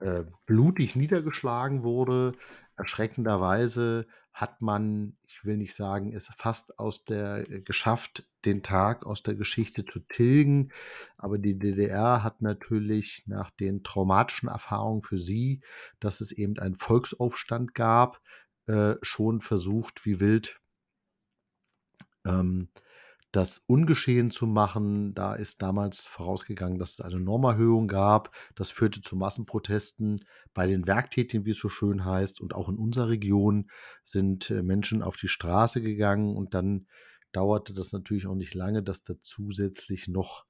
äh, 0.00 0.24
blutig 0.46 0.96
niedergeschlagen 0.96 1.82
wurde. 1.82 2.32
Erschreckenderweise 2.76 4.06
hat 4.34 4.60
man, 4.60 5.16
ich 5.28 5.44
will 5.44 5.56
nicht 5.56 5.74
sagen, 5.74 6.12
es 6.12 6.26
fast 6.36 6.78
aus 6.80 7.04
der 7.04 7.48
äh, 7.48 7.60
geschafft, 7.60 8.28
den 8.44 8.62
Tag 8.64 9.06
aus 9.06 9.22
der 9.22 9.36
Geschichte 9.36 9.86
zu 9.86 10.00
tilgen. 10.00 10.72
Aber 11.16 11.38
die 11.38 11.58
DDR 11.58 12.24
hat 12.24 12.42
natürlich 12.42 13.22
nach 13.26 13.52
den 13.52 13.84
traumatischen 13.84 14.48
Erfahrungen 14.48 15.02
für 15.02 15.18
sie, 15.18 15.60
dass 16.00 16.20
es 16.20 16.32
eben 16.32 16.58
einen 16.58 16.74
Volksaufstand 16.74 17.74
gab, 17.74 18.20
äh, 18.66 18.96
schon 19.02 19.40
versucht, 19.40 20.04
wie 20.04 20.18
wild 20.18 20.60
ähm, 22.26 22.68
das 23.34 23.58
ungeschehen 23.66 24.30
zu 24.30 24.46
machen. 24.46 25.12
Da 25.14 25.34
ist 25.34 25.60
damals 25.60 26.02
vorausgegangen, 26.02 26.78
dass 26.78 26.92
es 26.92 27.00
eine 27.00 27.18
Normerhöhung 27.18 27.88
gab. 27.88 28.30
Das 28.54 28.70
führte 28.70 29.00
zu 29.00 29.16
Massenprotesten 29.16 30.24
bei 30.54 30.66
den 30.66 30.86
Werktätigen, 30.86 31.44
wie 31.44 31.50
es 31.50 31.58
so 31.58 31.68
schön 31.68 32.04
heißt. 32.04 32.40
Und 32.40 32.54
auch 32.54 32.68
in 32.68 32.76
unserer 32.76 33.08
Region 33.08 33.70
sind 34.04 34.50
äh, 34.50 34.62
Menschen 34.62 35.02
auf 35.02 35.16
die 35.16 35.26
Straße 35.26 35.82
gegangen. 35.82 36.36
Und 36.36 36.54
dann 36.54 36.86
dauerte 37.32 37.74
das 37.74 37.92
natürlich 37.92 38.28
auch 38.28 38.36
nicht 38.36 38.54
lange, 38.54 38.84
dass 38.84 39.02
da 39.02 39.14
zusätzlich 39.20 40.06
noch 40.06 40.46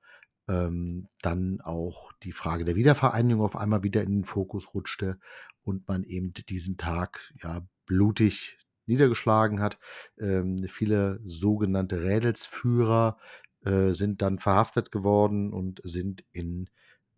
ähm, 0.47 1.09
dann 1.23 1.63
auch 1.63 2.13
die 2.23 2.33
Frage 2.33 2.67
der 2.67 2.77
Wiedervereinigung 2.77 3.43
auf 3.43 3.57
einmal 3.57 3.83
wieder 3.83 4.03
in 4.03 4.13
den 4.13 4.25
Fokus 4.25 4.75
rutschte 4.75 5.19
und 5.63 5.89
man 5.89 6.05
eben 6.05 6.35
diesen 6.35 6.77
Tag 6.77 7.33
ja 7.43 7.67
blutig 7.87 8.59
niedergeschlagen 8.87 9.61
hat. 9.61 9.79
Ähm, 10.19 10.63
viele 10.69 11.21
sogenannte 11.25 12.03
Rädelsführer 12.03 13.19
äh, 13.65 13.93
sind 13.93 14.23
dann 14.23 14.39
verhaftet 14.39 14.93
geworden 14.93 15.53
und 15.53 15.81
sind 15.85 16.25
in, 16.33 16.69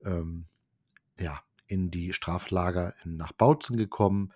ähm, 0.05 0.47
ja, 1.19 1.41
in 1.67 1.91
die 1.91 2.13
Straflager 2.13 2.95
nach 3.05 3.33
Bautzen 3.33 3.77
gekommen 3.77 4.33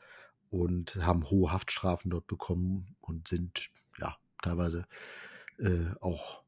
und 0.50 0.96
haben 0.96 1.30
hohe 1.30 1.52
Haftstrafen 1.52 2.10
dort 2.10 2.26
bekommen 2.26 2.96
und 3.00 3.28
sind 3.28 3.70
ja 3.98 4.16
teilweise 4.42 4.86
äh, 5.58 5.90
auch 6.00 6.42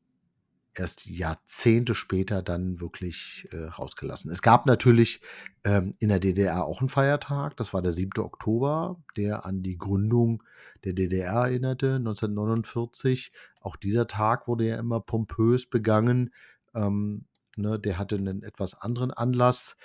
erst 0.74 1.06
Jahrzehnte 1.06 1.94
später 1.94 2.42
dann 2.42 2.80
wirklich 2.80 3.48
äh, 3.52 3.64
rausgelassen. 3.64 4.30
Es 4.30 4.42
gab 4.42 4.66
natürlich 4.66 5.20
ähm, 5.64 5.94
in 5.98 6.08
der 6.08 6.20
DDR 6.20 6.64
auch 6.64 6.80
einen 6.80 6.88
Feiertag, 6.88 7.56
das 7.56 7.74
war 7.74 7.82
der 7.82 7.92
7. 7.92 8.22
Oktober, 8.22 9.02
der 9.16 9.44
an 9.44 9.62
die 9.62 9.76
Gründung 9.76 10.42
der 10.84 10.92
DDR 10.94 11.42
erinnerte, 11.42 11.96
1949. 11.96 13.32
Auch 13.60 13.76
dieser 13.76 14.06
Tag 14.06 14.48
wurde 14.48 14.66
ja 14.66 14.78
immer 14.78 15.00
pompös 15.00 15.68
begangen. 15.68 16.32
Ähm, 16.74 17.26
ne, 17.56 17.78
der 17.78 17.98
hatte 17.98 18.16
einen 18.16 18.42
etwas 18.42 18.74
anderen 18.74 19.10
Anlass. 19.10 19.76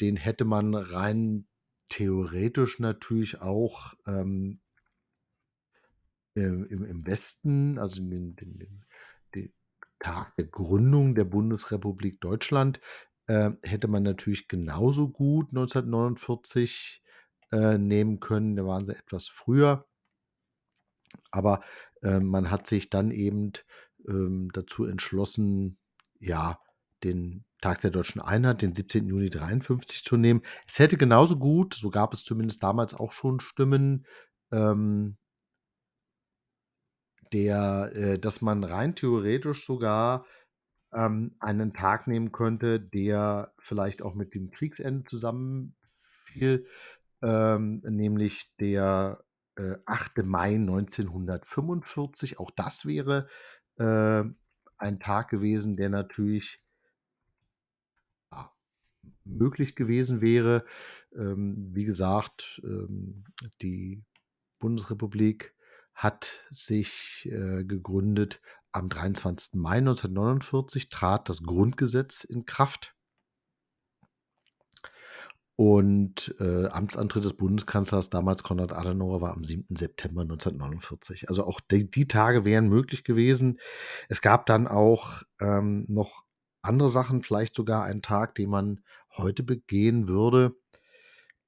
Den 0.00 0.16
hätte 0.16 0.44
man 0.44 0.74
rein 0.74 1.46
theoretisch 1.88 2.78
natürlich 2.78 3.40
auch 3.40 3.94
ähm, 4.06 4.60
im, 6.34 6.84
im, 6.84 7.06
Westen, 7.06 7.78
also 7.78 8.00
in 8.00 8.10
den, 8.10 8.36
den, 8.36 8.58
den 8.58 8.84
Tag 10.00 10.34
der 10.36 10.46
Gründung 10.46 11.14
der 11.14 11.24
Bundesrepublik 11.24 12.20
Deutschland 12.20 12.80
äh, 13.26 13.50
hätte 13.62 13.86
man 13.86 14.02
natürlich 14.02 14.48
genauso 14.48 15.08
gut 15.08 15.50
1949 15.50 17.02
äh, 17.52 17.78
nehmen 17.78 18.18
können. 18.18 18.56
Da 18.56 18.66
waren 18.66 18.84
sie 18.84 18.96
etwas 18.96 19.28
früher. 19.28 19.86
Aber 21.30 21.62
äh, 22.02 22.20
man 22.20 22.50
hat 22.50 22.66
sich 22.66 22.90
dann 22.90 23.10
eben 23.10 23.52
ähm, 24.08 24.50
dazu 24.52 24.84
entschlossen, 24.84 25.78
ja, 26.18 26.58
den 27.04 27.44
Tag 27.60 27.80
der 27.80 27.90
deutschen 27.90 28.20
Einheit, 28.20 28.62
den 28.62 28.74
17. 28.74 29.06
Juni 29.06 29.30
53 29.30 30.04
zu 30.04 30.16
nehmen. 30.16 30.42
Es 30.66 30.78
hätte 30.78 30.96
genauso 30.96 31.38
gut, 31.38 31.74
so 31.74 31.90
gab 31.90 32.12
es 32.12 32.24
zumindest 32.24 32.62
damals 32.62 32.94
auch 32.94 33.12
schon 33.12 33.40
Stimmen, 33.40 34.06
ähm, 34.50 35.16
der, 37.32 37.92
äh, 37.94 38.18
dass 38.18 38.40
man 38.40 38.64
rein 38.64 38.94
theoretisch 38.94 39.64
sogar 39.66 40.26
ähm, 40.92 41.36
einen 41.38 41.72
Tag 41.72 42.06
nehmen 42.06 42.32
könnte, 42.32 42.80
der 42.80 43.52
vielleicht 43.58 44.02
auch 44.02 44.14
mit 44.14 44.34
dem 44.34 44.50
Kriegsende 44.50 45.04
zusammenfiel, 45.04 46.66
ähm, 47.22 47.82
nämlich 47.88 48.54
der 48.58 49.24
äh, 49.56 49.76
8. 49.86 50.24
Mai 50.24 50.54
1945. 50.54 52.38
Auch 52.40 52.50
das 52.50 52.86
wäre 52.86 53.28
äh, 53.76 54.24
ein 54.78 55.00
Tag 55.00 55.28
gewesen, 55.28 55.76
der 55.76 55.90
natürlich 55.90 56.62
möglich 59.24 59.76
gewesen 59.76 60.20
wäre. 60.20 60.64
Ähm, 61.14 61.70
wie 61.72 61.84
gesagt, 61.84 62.60
ähm, 62.64 63.24
die 63.62 64.02
Bundesrepublik 64.58 65.54
hat 66.00 66.46
sich 66.50 67.28
äh, 67.30 67.62
gegründet 67.62 68.40
am 68.72 68.88
23. 68.88 69.60
Mai 69.60 69.76
1949, 69.76 70.88
trat 70.88 71.28
das 71.28 71.42
Grundgesetz 71.42 72.24
in 72.24 72.46
Kraft. 72.46 72.96
Und 75.56 76.34
äh, 76.40 76.68
Amtsantritt 76.68 77.22
des 77.22 77.36
Bundeskanzlers, 77.36 78.08
damals 78.08 78.42
Konrad 78.42 78.72
Adenauer, 78.72 79.20
war 79.20 79.34
am 79.34 79.44
7. 79.44 79.76
September 79.76 80.22
1949. 80.22 81.28
Also 81.28 81.44
auch 81.44 81.60
die, 81.60 81.90
die 81.90 82.08
Tage 82.08 82.46
wären 82.46 82.70
möglich 82.70 83.04
gewesen. 83.04 83.60
Es 84.08 84.22
gab 84.22 84.46
dann 84.46 84.68
auch 84.68 85.22
ähm, 85.38 85.84
noch 85.86 86.24
andere 86.62 86.88
Sachen, 86.88 87.22
vielleicht 87.22 87.54
sogar 87.54 87.84
einen 87.84 88.00
Tag, 88.00 88.34
den 88.36 88.48
man 88.48 88.80
heute 89.18 89.42
begehen 89.42 90.08
würde 90.08 90.56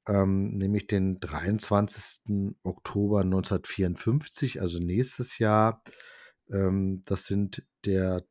ähm, 0.06 0.56
nämlich 0.56 0.86
den 0.86 1.20
23. 1.20 2.54
Oktober 2.62 3.20
1954, 3.20 4.60
also 4.60 4.78
nächstes 4.78 5.38
Jahr. 5.38 5.82
Ähm, 6.50 7.02
das 7.06 7.26
sind 7.26 7.64
der 7.84 8.24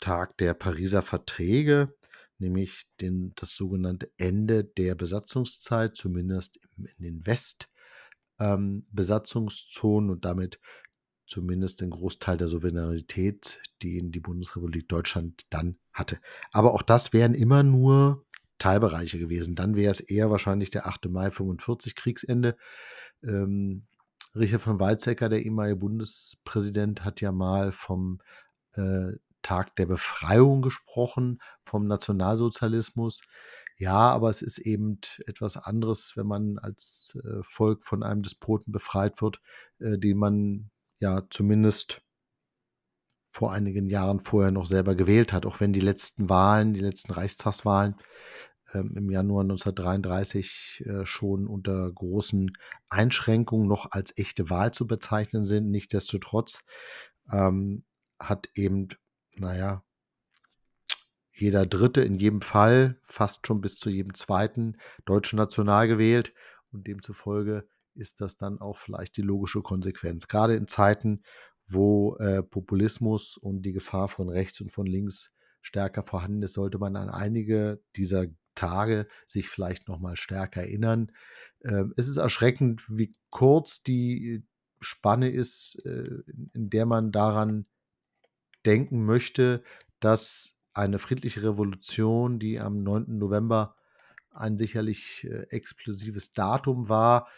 Tag 0.00 0.36
der 0.38 0.54
Pariser 0.54 1.02
Verträge, 1.02 1.94
nämlich 2.38 2.86
den, 3.00 3.32
das 3.36 3.56
sogenannte 3.56 4.10
Ende 4.16 4.64
der 4.64 4.94
Besatzungszeit, 4.94 5.96
zumindest 5.96 6.60
im, 6.76 6.86
in 6.86 7.04
den 7.04 7.26
Westbesatzungszonen 7.26 10.10
ähm, 10.10 10.14
und 10.14 10.24
damit 10.24 10.60
zumindest 11.26 11.80
den 11.80 11.90
Großteil 11.90 12.36
der 12.36 12.48
Souveränität, 12.48 13.62
die 13.82 13.98
in 13.98 14.10
die 14.10 14.20
Bundesrepublik 14.20 14.88
Deutschland 14.88 15.46
dann 15.50 15.78
hatte. 15.92 16.20
Aber 16.52 16.74
auch 16.74 16.82
das 16.82 17.12
wären 17.12 17.34
immer 17.34 17.62
nur 17.62 18.23
Teilbereiche 18.64 19.18
gewesen. 19.18 19.54
Dann 19.54 19.76
wäre 19.76 19.90
es 19.90 20.00
eher 20.00 20.30
wahrscheinlich 20.30 20.70
der 20.70 20.86
8. 20.86 21.10
Mai 21.10 21.30
45 21.30 21.94
Kriegsende. 21.94 22.56
Ähm, 23.22 23.86
Richard 24.34 24.62
von 24.62 24.80
Weizsäcker, 24.80 25.28
der 25.28 25.44
ehemalige 25.44 25.76
Bundespräsident, 25.76 27.04
hat 27.04 27.20
ja 27.20 27.30
mal 27.30 27.72
vom 27.72 28.22
äh, 28.72 29.12
Tag 29.42 29.76
der 29.76 29.84
Befreiung 29.84 30.62
gesprochen, 30.62 31.42
vom 31.60 31.86
Nationalsozialismus. 31.86 33.20
Ja, 33.76 34.10
aber 34.10 34.30
es 34.30 34.40
ist 34.40 34.56
eben 34.56 34.98
etwas 35.26 35.58
anderes, 35.58 36.12
wenn 36.16 36.26
man 36.26 36.58
als 36.58 37.18
äh, 37.22 37.42
Volk 37.42 37.84
von 37.84 38.02
einem 38.02 38.22
Despoten 38.22 38.72
befreit 38.72 39.20
wird, 39.20 39.42
äh, 39.78 39.98
den 39.98 40.16
man 40.16 40.70
ja 41.00 41.22
zumindest 41.28 42.00
vor 43.30 43.52
einigen 43.52 43.90
Jahren 43.90 44.20
vorher 44.20 44.52
noch 44.52 44.64
selber 44.64 44.94
gewählt 44.94 45.34
hat, 45.34 45.44
auch 45.44 45.60
wenn 45.60 45.74
die 45.74 45.80
letzten 45.80 46.30
Wahlen, 46.30 46.72
die 46.72 46.80
letzten 46.80 47.12
Reichstagswahlen 47.12 47.96
ähm, 48.74 48.94
im 48.96 49.10
Januar 49.10 49.42
1933 49.42 50.84
äh, 50.86 51.06
schon 51.06 51.46
unter 51.46 51.90
großen 51.90 52.52
Einschränkungen 52.88 53.68
noch 53.68 53.90
als 53.90 54.16
echte 54.18 54.50
Wahl 54.50 54.72
zu 54.72 54.86
bezeichnen 54.86 55.44
sind. 55.44 55.70
Nichtsdestotrotz 55.70 56.64
ähm, 57.32 57.84
hat 58.18 58.48
eben, 58.54 58.88
naja, 59.38 59.82
jeder 61.32 61.66
Dritte 61.66 62.02
in 62.02 62.14
jedem 62.14 62.42
Fall, 62.42 63.00
fast 63.02 63.46
schon 63.46 63.60
bis 63.60 63.78
zu 63.78 63.90
jedem 63.90 64.14
Zweiten, 64.14 64.76
deutsche 65.04 65.36
National 65.36 65.88
gewählt 65.88 66.32
und 66.70 66.86
demzufolge 66.86 67.66
ist 67.94 68.20
das 68.20 68.36
dann 68.36 68.60
auch 68.60 68.76
vielleicht 68.76 69.16
die 69.16 69.22
logische 69.22 69.62
Konsequenz. 69.62 70.28
Gerade 70.28 70.54
in 70.54 70.68
Zeiten, 70.68 71.22
wo 71.66 72.16
äh, 72.16 72.42
Populismus 72.42 73.36
und 73.36 73.62
die 73.62 73.72
Gefahr 73.72 74.08
von 74.08 74.28
rechts 74.28 74.60
und 74.60 74.70
von 74.70 74.86
links 74.86 75.32
stärker 75.60 76.02
vorhanden 76.02 76.42
ist, 76.42 76.54
sollte 76.54 76.78
man 76.78 76.96
an 76.96 77.08
einige 77.08 77.80
dieser 77.96 78.26
Tage 78.54 79.06
sich 79.26 79.48
vielleicht 79.48 79.88
noch 79.88 79.98
mal 79.98 80.16
stärker 80.16 80.62
erinnern. 80.62 81.12
Ähm, 81.64 81.92
es 81.96 82.08
ist 82.08 82.16
erschreckend, 82.16 82.84
wie 82.88 83.12
kurz 83.30 83.82
die 83.82 84.44
Spanne 84.80 85.30
ist, 85.30 85.84
äh, 85.84 86.22
in 86.52 86.70
der 86.70 86.86
man 86.86 87.12
daran 87.12 87.66
denken 88.66 89.04
möchte, 89.04 89.62
dass 90.00 90.56
eine 90.72 90.98
friedliche 90.98 91.42
Revolution, 91.42 92.38
die 92.38 92.60
am 92.60 92.82
9. 92.82 93.18
November 93.18 93.76
ein 94.30 94.58
sicherlich 94.58 95.24
äh, 95.24 95.46
explosives 95.50 96.32
Datum 96.32 96.88
war, 96.88 97.28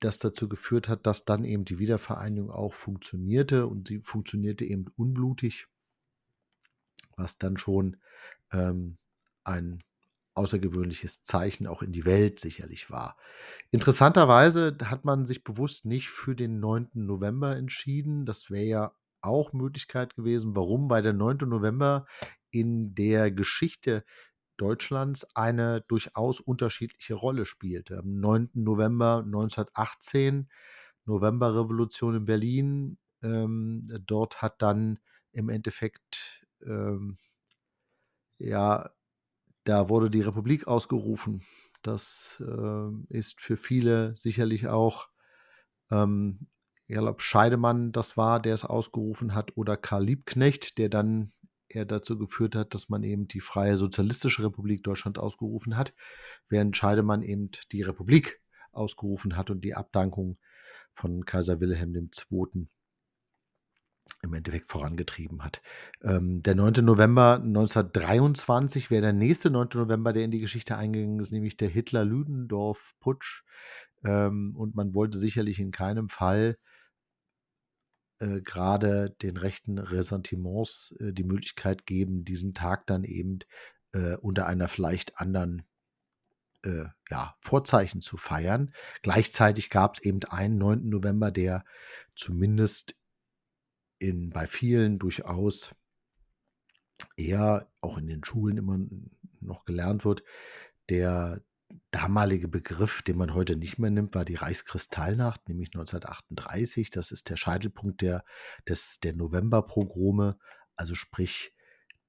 das 0.00 0.18
dazu 0.18 0.48
geführt 0.48 0.88
hat, 0.88 1.06
dass 1.06 1.24
dann 1.24 1.44
eben 1.44 1.64
die 1.64 1.78
Wiedervereinigung 1.78 2.50
auch 2.50 2.72
funktionierte 2.72 3.66
und 3.66 3.88
sie 3.88 4.00
funktionierte 4.00 4.64
eben 4.64 4.86
unblutig, 4.96 5.68
was 7.16 7.38
dann 7.38 7.56
schon 7.56 7.96
ähm, 8.52 8.98
ein 9.44 9.82
außergewöhnliches 10.36 11.22
Zeichen 11.22 11.66
auch 11.66 11.82
in 11.82 11.92
die 11.92 12.04
Welt 12.04 12.38
sicherlich 12.40 12.90
war. 12.90 13.16
Interessanterweise 13.70 14.76
hat 14.84 15.04
man 15.04 15.26
sich 15.26 15.44
bewusst 15.44 15.86
nicht 15.86 16.08
für 16.08 16.36
den 16.36 16.60
9. 16.60 16.90
November 16.94 17.56
entschieden. 17.56 18.26
Das 18.26 18.50
wäre 18.50 18.64
ja 18.64 18.92
auch 19.22 19.52
Möglichkeit 19.52 20.14
gewesen. 20.14 20.54
Warum? 20.54 20.90
Weil 20.90 21.02
der 21.02 21.14
9. 21.14 21.38
November 21.48 22.06
in 22.50 22.94
der 22.94 23.30
Geschichte 23.30 24.04
Deutschlands 24.56 25.26
eine 25.34 25.82
durchaus 25.82 26.40
unterschiedliche 26.40 27.14
Rolle 27.14 27.46
spielte. 27.46 27.98
Am 27.98 28.20
9. 28.20 28.50
November 28.54 29.22
1918, 29.24 30.48
Novemberrevolution 31.04 32.16
in 32.16 32.24
Berlin, 32.24 32.98
ähm, 33.22 33.82
dort 34.06 34.42
hat 34.42 34.62
dann 34.62 34.98
im 35.32 35.48
Endeffekt 35.48 36.46
ähm, 36.62 37.18
ja 38.38 38.90
da 39.66 39.88
wurde 39.88 40.10
die 40.10 40.22
Republik 40.22 40.66
ausgerufen. 40.66 41.42
Das 41.82 42.42
äh, 42.46 43.16
ist 43.16 43.40
für 43.40 43.56
viele 43.56 44.14
sicherlich 44.14 44.68
auch, 44.68 45.08
ähm, 45.90 46.46
ich 46.86 46.96
glaube, 46.96 47.20
Scheidemann 47.20 47.90
das 47.92 48.16
war, 48.16 48.40
der 48.40 48.54
es 48.54 48.64
ausgerufen 48.64 49.34
hat, 49.34 49.56
oder 49.56 49.76
Karl 49.76 50.04
Liebknecht, 50.04 50.78
der 50.78 50.88
dann 50.88 51.32
eher 51.68 51.84
dazu 51.84 52.16
geführt 52.16 52.54
hat, 52.54 52.74
dass 52.74 52.88
man 52.88 53.02
eben 53.02 53.26
die 53.26 53.40
Freie 53.40 53.76
Sozialistische 53.76 54.44
Republik 54.44 54.84
Deutschland 54.84 55.18
ausgerufen 55.18 55.76
hat, 55.76 55.94
während 56.48 56.76
Scheidemann 56.76 57.22
eben 57.22 57.50
die 57.72 57.82
Republik 57.82 58.40
ausgerufen 58.70 59.36
hat 59.36 59.50
und 59.50 59.64
die 59.64 59.74
Abdankung 59.74 60.36
von 60.92 61.24
Kaiser 61.24 61.60
Wilhelm 61.60 61.94
II 61.96 62.68
im 64.22 64.34
Endeffekt 64.34 64.68
vorangetrieben 64.68 65.44
hat. 65.44 65.62
Ähm, 66.02 66.42
der 66.42 66.54
9. 66.54 66.84
November 66.84 67.34
1923 67.34 68.90
wäre 68.90 69.02
der 69.02 69.12
nächste 69.12 69.50
9. 69.50 69.68
November, 69.74 70.12
der 70.12 70.24
in 70.24 70.30
die 70.30 70.40
Geschichte 70.40 70.76
eingegangen 70.76 71.20
ist, 71.20 71.32
nämlich 71.32 71.56
der 71.56 71.68
Hitler-Lüdendorf-Putsch. 71.68 73.42
Ähm, 74.04 74.54
und 74.56 74.74
man 74.74 74.94
wollte 74.94 75.18
sicherlich 75.18 75.60
in 75.60 75.70
keinem 75.70 76.08
Fall 76.08 76.56
äh, 78.18 78.40
gerade 78.40 79.10
den 79.22 79.36
rechten 79.36 79.78
Ressentiments 79.78 80.94
äh, 81.00 81.12
die 81.12 81.24
Möglichkeit 81.24 81.86
geben, 81.86 82.24
diesen 82.24 82.54
Tag 82.54 82.86
dann 82.86 83.04
eben 83.04 83.40
äh, 83.92 84.16
unter 84.16 84.46
einer 84.46 84.68
vielleicht 84.68 85.18
anderen 85.18 85.62
äh, 86.62 86.86
ja, 87.10 87.34
Vorzeichen 87.40 88.00
zu 88.00 88.16
feiern. 88.16 88.72
Gleichzeitig 89.02 89.70
gab 89.70 89.94
es 89.94 90.02
eben 90.02 90.20
einen 90.28 90.58
9. 90.58 90.88
November, 90.88 91.30
der 91.30 91.64
zumindest 92.14 92.96
in, 93.98 94.30
bei 94.30 94.46
vielen 94.46 94.98
durchaus 94.98 95.74
eher 97.16 97.70
auch 97.80 97.98
in 97.98 98.06
den 98.06 98.24
Schulen 98.24 98.56
immer 98.56 98.78
noch 99.40 99.64
gelernt 99.64 100.04
wird. 100.04 100.22
Der 100.88 101.42
damalige 101.90 102.48
Begriff, 102.48 103.02
den 103.02 103.16
man 103.16 103.34
heute 103.34 103.56
nicht 103.56 103.78
mehr 103.78 103.90
nimmt, 103.90 104.14
war 104.14 104.24
die 104.24 104.34
Reichskristallnacht, 104.34 105.48
nämlich 105.48 105.68
1938. 105.68 106.90
Das 106.90 107.10
ist 107.10 107.28
der 107.30 107.36
Scheitelpunkt 107.36 108.02
der, 108.02 108.24
des, 108.68 109.00
der 109.00 109.14
Novemberpogrome, 109.14 110.38
also 110.76 110.94
sprich 110.94 111.54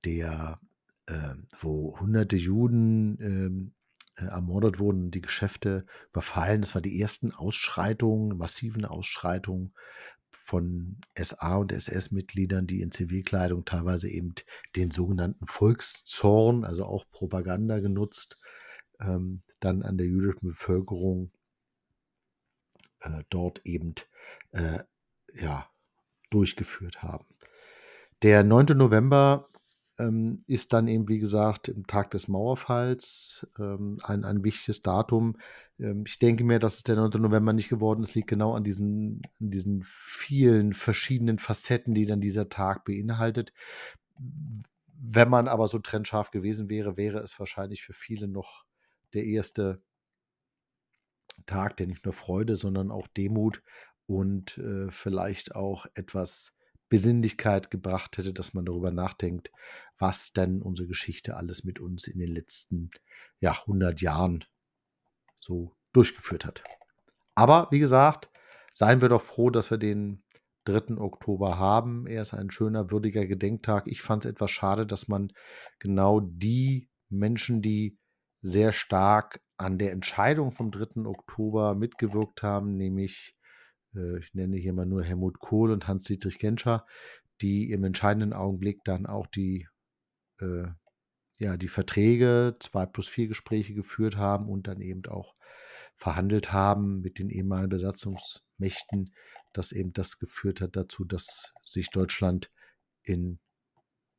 der, 0.06 0.60
äh, 1.08 1.34
wo 1.60 2.00
hunderte 2.00 2.36
Juden 2.36 3.17
ähm, 3.21 3.73
äh, 4.15 4.26
ermordet 4.26 4.80
wurden, 4.80 5.12
die 5.12 5.21
Geschäfte 5.21 5.86
überfallen. 6.10 6.62
Das 6.62 6.76
waren 6.76 6.84
die 6.84 7.00
ersten 7.00 7.32
Ausschreitungen, 7.34 8.38
massiven 8.38 8.86
Ausschreitungen 8.86 9.73
von 10.45 10.97
SA 11.17 11.58
und 11.58 11.71
SS-Mitgliedern, 11.71 12.67
die 12.67 12.82
in 12.82 12.91
Zivilkleidung 12.91 13.65
teilweise 13.65 14.10
eben 14.10 14.34
den 14.76 14.91
sogenannten 14.91 15.45
Volkszorn, 15.47 16.63
also 16.63 16.86
auch 16.86 17.06
Propaganda 17.12 17.80
genutzt, 17.80 18.38
ähm, 19.00 19.41
dann 19.60 19.84
an 19.84 19.97
der 19.97 20.08
jüdischen 20.08 20.47
Bevölkerung 20.47 21.32
äh, 23.02 23.23
dort 23.30 23.65
eben 23.65 23.95
äh, 24.52 24.80
ja, 25.34 25.69
durchgeführt 26.30 27.02
haben. 27.04 27.26
Der 28.21 28.43
9. 28.43 28.78
November 28.78 29.50
ähm, 30.00 30.38
ist 30.47 30.73
dann 30.73 30.88
eben, 30.88 31.08
wie 31.08 31.19
gesagt, 31.19 31.67
im 31.67 31.86
Tag 31.88 32.12
des 32.12 32.28
Mauerfalls 32.28 33.47
ähm, 33.60 33.97
ein, 34.04 34.23
ein 34.23 34.43
wichtiges 34.43 34.82
Datum. 34.82 35.38
Ähm, 35.80 36.04
ich 36.08 36.20
denke 36.20 36.44
mir, 36.44 36.60
dass 36.60 36.78
es 36.78 36.84
der 36.84 36.96
9. 36.96 37.22
November 37.22 37.54
nicht 37.54 37.70
geworden 37.70 38.04
ist, 38.04 38.16
liegt 38.16 38.30
genau 38.30 38.54
an 38.54 38.63
diesen, 38.63 39.22
an 39.40 39.50
diesen 39.50 39.84
vielen 39.86 40.74
verschiedenen 40.74 41.40
Facetten, 41.40 41.94
die 41.94 42.06
dann 42.06 42.22
dieser 42.22 42.50
Tag 42.50 42.86
beinhaltet. 42.86 43.54
Wenn 45.00 45.30
man 45.30 45.48
aber 45.48 45.68
so 45.68 45.80
trennscharf 45.80 46.32
gewesen 46.32 46.70
wäre, 46.70 46.98
wäre 46.98 47.20
es 47.20 47.40
wahrscheinlich 47.40 47.84
für 47.84 47.94
viele 47.94 48.28
noch 48.28 48.66
der 49.13 49.26
erste 49.26 49.82
Tag, 51.46 51.78
der 51.78 51.88
nicht 51.88 52.06
nur 52.06 52.13
Freude, 52.13 52.56
sondern 52.56 52.92
auch 52.92 53.08
Demut 53.08 53.62
und 54.08 54.58
äh, 54.58 54.90
vielleicht 54.92 55.56
auch 55.56 55.86
etwas 55.94 56.56
Besinnlichkeit 56.90 57.70
gebracht 57.70 58.18
hätte, 58.18 58.34
dass 58.34 58.54
man 58.54 58.66
darüber 58.66 58.92
nachdenkt, 58.92 59.52
was 60.00 60.32
denn 60.32 60.62
unsere 60.62 60.88
Geschichte 60.88 61.36
alles 61.36 61.63
mit 61.63 61.80
uns 61.80 62.08
in 62.08 62.20
den 62.20 62.30
letzten 62.30 62.92
ja, 63.40 63.52
100 63.52 64.02
Jahren 64.02 64.46
so 65.39 65.76
durchgeführt 65.93 66.45
hat. 66.45 66.63
Aber 67.36 67.67
wie 67.71 67.80
gesagt, 67.80 68.30
seien 68.71 69.02
wir 69.02 69.10
doch 69.10 69.21
froh, 69.21 69.50
dass 69.50 69.71
wir 69.71 69.78
den 69.78 70.23
3. 70.65 70.97
Oktober 70.97 71.58
haben. 71.58 72.08
Er 72.08 72.21
ist 72.21 72.34
ein 72.34 72.52
schöner, 72.52 72.91
würdiger 72.91 73.26
Gedenktag. 73.26 73.88
Ich 73.88 74.02
fand 74.02 74.26
es 74.26 74.32
etwas 74.32 74.52
schade, 74.52 74.86
dass 74.86 75.08
man 75.08 75.32
genau 75.80 76.19
die 76.19 76.89
Menschen, 77.10 77.62
die 77.62 77.97
sehr 78.41 78.73
stark 78.73 79.39
an 79.58 79.78
der 79.78 79.91
Entscheidung 79.91 80.52
vom 80.52 80.71
3. 80.71 81.06
Oktober 81.06 81.73
mitgewirkt 81.73 82.43
haben, 82.43 82.76
nämlich, 82.76 83.36
äh, 83.95 84.19
ich 84.19 84.34
nenne 84.34 84.58
hier 84.58 84.73
mal 84.73 84.86
nur 84.86 85.04
Helmut 85.04 85.39
Kohl 85.39 85.71
und 85.71 85.88
Hans-Dietrich 85.88 86.38
Genscher, 86.38 86.86
die 87.41 87.71
im 87.71 87.84
entscheidenden 87.84 88.34
Augenblick 88.34 88.84
dann 88.84 89.06
auch 89.06 89.28
die, 89.28 89.67
äh, 90.39 90.67
ja, 91.38 91.58
die 91.58 91.67
Verträge, 91.67 92.56
2 92.60 92.86
plus 92.88 93.08
4 93.08 93.28
Gespräche 93.28 93.73
geführt 93.73 94.17
haben 94.17 94.47
und 94.50 94.67
dann 94.67 94.82
eben 94.82 95.06
auch 95.06 95.36
verhandelt 95.95 96.52
haben 96.52 97.02
mit 97.02 97.19
den 97.19 97.30
ehemaligen 97.30 97.69
Besatzungsmächten, 97.69 99.13
dass 99.54 99.71
eben 99.71 99.93
das 99.93 100.19
geführt 100.19 100.62
hat 100.62 100.76
dazu, 100.76 101.06
dass 101.06 101.54
sich 101.62 101.89
Deutschland 101.89 102.52
in, 103.04 103.39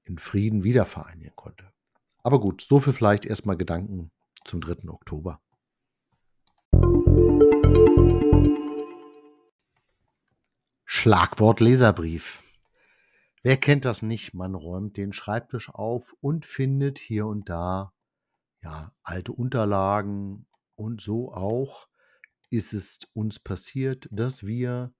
in 0.04 0.18
Frieden 0.18 0.64
wiedervereinigen 0.64 1.34
konnte. 1.36 1.72
Aber 2.22 2.40
gut, 2.40 2.62
so 2.62 2.80
viel 2.80 2.92
vielleicht 2.92 3.26
erstmal 3.26 3.56
Gedanken 3.56 4.10
zum 4.44 4.60
3. 4.60 4.88
Oktober. 4.88 5.40
Schlagwort 10.84 11.60
Leserbrief. 11.60 12.42
Wer 13.48 13.56
kennt 13.56 13.86
das 13.86 14.02
nicht? 14.02 14.34
Man 14.34 14.54
räumt 14.54 14.98
den 14.98 15.14
Schreibtisch 15.14 15.70
auf 15.70 16.14
und 16.20 16.44
findet 16.44 16.98
hier 16.98 17.26
und 17.26 17.48
da 17.48 17.94
ja 18.62 18.92
alte 19.02 19.32
Unterlagen 19.32 20.46
und 20.74 21.00
so 21.00 21.32
auch 21.32 21.88
ist 22.50 22.74
es 22.74 23.00
uns 23.14 23.38
passiert, 23.38 24.06
dass 24.10 24.44
wir 24.44 24.92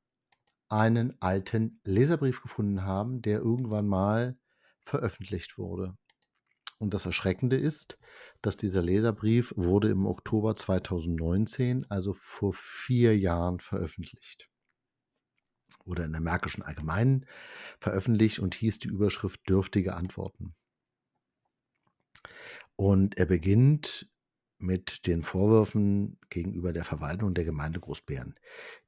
einen 0.70 1.20
alten 1.20 1.82
Leserbrief 1.84 2.40
gefunden 2.40 2.86
haben, 2.86 3.20
der 3.20 3.40
irgendwann 3.40 3.86
mal 3.86 4.38
veröffentlicht 4.80 5.58
wurde. 5.58 5.98
Und 6.78 6.94
das 6.94 7.04
Erschreckende 7.04 7.58
ist, 7.58 7.98
dass 8.40 8.56
dieser 8.56 8.80
Leserbrief 8.80 9.52
wurde 9.58 9.90
im 9.90 10.06
Oktober 10.06 10.54
2019, 10.54 11.84
also 11.90 12.14
vor 12.14 12.54
vier 12.54 13.14
Jahren, 13.14 13.60
veröffentlicht. 13.60 14.48
Wurde 15.88 16.02
in 16.02 16.12
der 16.12 16.20
Märkischen 16.20 16.62
Allgemeinen 16.62 17.26
veröffentlicht 17.80 18.38
und 18.38 18.54
hieß 18.54 18.78
die 18.78 18.88
Überschrift 18.88 19.48
Dürftige 19.48 19.94
Antworten. 19.94 20.54
Und 22.76 23.16
er 23.16 23.26
beginnt 23.26 24.08
mit 24.58 25.06
den 25.06 25.22
Vorwürfen 25.22 26.18
gegenüber 26.30 26.72
der 26.72 26.84
Verwaltung 26.84 27.32
der 27.32 27.44
Gemeinde 27.44 27.80
Großbären. 27.80 28.34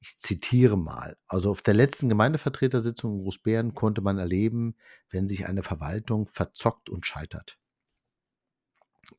Ich 0.01 0.19
zitiere 0.19 0.77
mal. 0.77 1.17
Also 1.27 1.51
auf 1.51 1.63
der 1.63 1.75
letzten 1.75 2.09
Gemeindevertretersitzung 2.09 3.15
in 3.15 3.23
Großbären 3.23 3.75
konnte 3.75 4.01
man 4.03 4.19
erleben, 4.19 4.77
wenn 5.11 5.29
sich 5.29 5.47
eine 5.47 5.63
Verwaltung 5.63 6.27
verzockt 6.27 6.91
und 6.91 7.07
scheitert. 7.07 7.59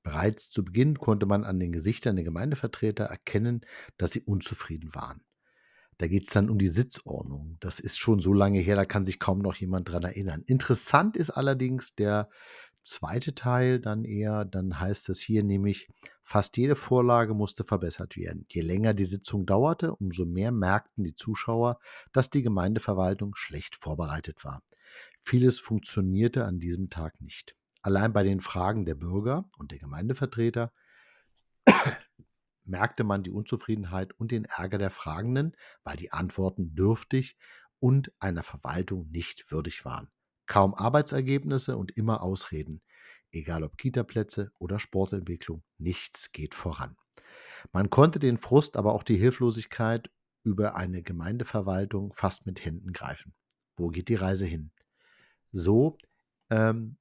Bereits 0.03 0.49
zu 0.49 0.63
Beginn 0.63 0.99
konnte 0.99 1.25
man 1.25 1.43
an 1.43 1.59
den 1.59 1.71
Gesichtern 1.71 2.15
der 2.15 2.25
Gemeindevertreter 2.25 3.05
erkennen, 3.05 3.65
dass 3.97 4.11
sie 4.11 4.21
unzufrieden 4.21 4.93
waren. 4.93 5.23
Da 6.01 6.07
geht 6.07 6.23
es 6.23 6.31
dann 6.31 6.49
um 6.49 6.57
die 6.57 6.67
Sitzordnung. 6.67 7.57
Das 7.59 7.79
ist 7.79 7.99
schon 7.99 8.19
so 8.19 8.33
lange 8.33 8.57
her, 8.59 8.75
da 8.75 8.85
kann 8.85 9.03
sich 9.03 9.19
kaum 9.19 9.37
noch 9.37 9.53
jemand 9.53 9.87
dran 9.87 10.01
erinnern. 10.01 10.41
Interessant 10.47 11.15
ist 11.15 11.29
allerdings 11.29 11.93
der 11.93 12.27
zweite 12.81 13.35
Teil 13.35 13.79
dann 13.79 14.03
eher, 14.03 14.43
dann 14.45 14.79
heißt 14.79 15.09
es 15.09 15.19
hier 15.19 15.43
nämlich, 15.43 15.89
fast 16.23 16.57
jede 16.57 16.75
Vorlage 16.75 17.35
musste 17.35 17.63
verbessert 17.63 18.17
werden. 18.17 18.47
Je 18.49 18.61
länger 18.61 18.95
die 18.95 19.05
Sitzung 19.05 19.45
dauerte, 19.45 19.95
umso 19.95 20.25
mehr 20.25 20.51
merkten 20.51 21.03
die 21.03 21.13
Zuschauer, 21.13 21.77
dass 22.13 22.31
die 22.31 22.41
Gemeindeverwaltung 22.41 23.35
schlecht 23.35 23.75
vorbereitet 23.75 24.43
war. 24.43 24.63
Vieles 25.19 25.59
funktionierte 25.59 26.45
an 26.45 26.57
diesem 26.57 26.89
Tag 26.89 27.21
nicht. 27.21 27.55
Allein 27.83 28.11
bei 28.11 28.23
den 28.23 28.41
Fragen 28.41 28.85
der 28.85 28.95
Bürger 28.95 29.47
und 29.59 29.69
der 29.69 29.77
Gemeindevertreter 29.77 30.73
merkte 32.65 33.03
man 33.03 33.23
die 33.23 33.31
Unzufriedenheit 33.31 34.13
und 34.13 34.31
den 34.31 34.45
Ärger 34.45 34.77
der 34.77 34.91
Fragenden, 34.91 35.55
weil 35.83 35.97
die 35.97 36.11
Antworten 36.11 36.75
dürftig 36.75 37.37
und 37.79 38.11
einer 38.19 38.43
Verwaltung 38.43 39.09
nicht 39.09 39.51
würdig 39.51 39.85
waren. 39.85 40.09
Kaum 40.45 40.73
Arbeitsergebnisse 40.73 41.77
und 41.77 41.91
immer 41.97 42.21
Ausreden. 42.21 42.81
Egal 43.31 43.63
ob 43.63 43.77
Kitaplätze 43.77 44.51
oder 44.59 44.79
Sportentwicklung, 44.79 45.63
nichts 45.77 46.31
geht 46.31 46.53
voran. 46.53 46.97
Man 47.71 47.89
konnte 47.89 48.19
den 48.19 48.37
Frust, 48.37 48.75
aber 48.75 48.93
auch 48.93 49.03
die 49.03 49.15
Hilflosigkeit 49.15 50.11
über 50.43 50.75
eine 50.75 51.01
Gemeindeverwaltung 51.01 52.13
fast 52.15 52.45
mit 52.45 52.65
Händen 52.65 52.93
greifen. 52.93 53.33
Wo 53.77 53.89
geht 53.89 54.09
die 54.09 54.15
Reise 54.15 54.45
hin? 54.45 54.71
So 55.51 55.97
ähm, 56.49 56.97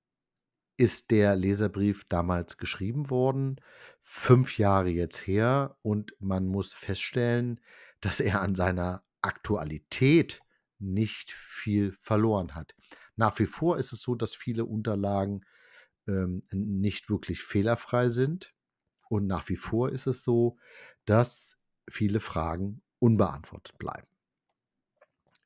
ist 0.81 1.11
der 1.11 1.37
Leserbrief 1.37 2.05
damals 2.09 2.57
geschrieben 2.57 3.11
worden, 3.11 3.61
fünf 4.03 4.57
Jahre 4.57 4.89
jetzt 4.89 5.27
her, 5.27 5.77
und 5.83 6.15
man 6.19 6.47
muss 6.47 6.73
feststellen, 6.73 7.61
dass 8.01 8.19
er 8.19 8.41
an 8.41 8.55
seiner 8.55 9.05
Aktualität 9.21 10.43
nicht 10.79 11.31
viel 11.31 11.95
verloren 12.01 12.55
hat. 12.55 12.75
Nach 13.17 13.39
wie 13.39 13.47
vor 13.47 13.77
ist 13.77 13.93
es 13.93 14.01
so, 14.01 14.15
dass 14.15 14.35
viele 14.35 14.65
Unterlagen 14.65 15.45
ähm, 16.09 16.43
nicht 16.51 17.11
wirklich 17.11 17.43
fehlerfrei 17.43 18.09
sind. 18.09 18.55
Und 19.11 19.27
nach 19.27 19.51
wie 19.51 19.57
vor 19.57 19.91
ist 19.91 20.07
es 20.07 20.25
so, 20.25 20.57
dass 21.05 21.63
viele 21.91 22.21
Fragen 22.21 22.81
unbeantwortet 22.99 23.77
bleiben. 23.77 24.09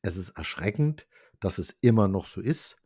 Es 0.02 0.16
ist 0.16 0.30
erschreckend, 0.30 1.08
dass 1.40 1.58
es 1.58 1.70
immer 1.70 2.06
noch 2.06 2.26
so 2.26 2.40
ist. 2.40 2.76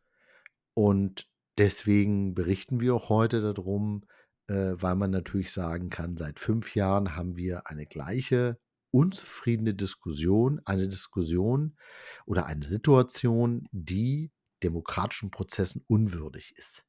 Und 0.73 1.28
deswegen 1.59 2.35
berichten 2.35 2.81
wir 2.81 2.95
auch 2.95 3.09
heute 3.09 3.41
darum, 3.41 4.05
äh, 4.47 4.75
weil 4.75 4.95
man 4.95 5.11
natürlich 5.11 5.53
sagen 5.53 5.91
kann, 5.91 6.17
seit 6.17 6.39
fünf 6.39 6.75
Jahren 6.75 7.17
haben 7.17 7.37
wir 7.37 7.67
eine 7.67 7.87
gleiche 7.87 8.59
unzufriedene 8.91 9.75
Diskussion, 9.75 10.61
eine 10.65 10.89
Diskussion 10.89 11.77
oder 12.25 12.47
eine 12.47 12.65
Situation, 12.65 13.69
die 13.71 14.33
demokratischen 14.63 15.31
Prozessen 15.31 15.85
unwürdig 15.87 16.55
ist. 16.57 16.85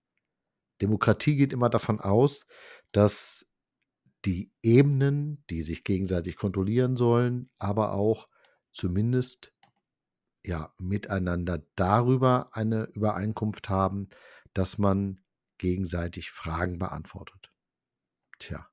Demokratie 0.82 1.36
geht 1.36 1.52
immer 1.52 1.70
davon 1.70 2.00
aus, 2.00 2.46
dass 2.94 3.46
die 4.26 4.52
Ebenen, 4.62 5.44
die 5.50 5.62
sich 5.62 5.84
gegenseitig 5.84 6.36
kontrollieren 6.36 6.96
sollen, 6.96 7.50
aber 7.58 7.94
auch 7.94 8.28
zumindest 8.72 9.54
ja 10.46 10.74
miteinander 10.78 11.66
darüber 11.76 12.50
eine 12.54 12.86
Übereinkunft 12.94 13.70
haben, 13.70 14.10
dass 14.60 14.78
man 14.78 15.22
gegenseitig 15.58 16.32
Fragen 16.32 16.80
beantwortet. 16.80 17.50
Tja, 18.40 18.68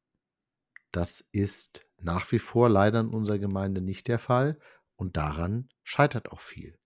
das 0.91 1.25
ist 1.31 1.87
nach 2.01 2.33
wie 2.33 2.41
vor 2.41 2.69
leider 2.69 2.99
in 2.99 3.11
unserer 3.11 3.39
Gemeinde 3.39 3.81
nicht 3.81 4.09
der 4.09 4.19
Fall 4.19 4.59
und 4.97 5.17
daran 5.17 5.69
scheitert 5.85 6.33
auch 6.33 6.41
viel. 6.41 6.77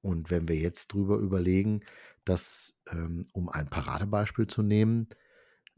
Und 0.00 0.32
wenn 0.32 0.48
wir 0.48 0.56
jetzt 0.56 0.92
drüber 0.92 1.18
überlegen, 1.18 1.84
dass, 2.24 2.76
ähm, 2.90 3.24
um 3.32 3.48
ein 3.48 3.70
Paradebeispiel 3.70 4.48
zu 4.48 4.62
nehmen, 4.62 5.08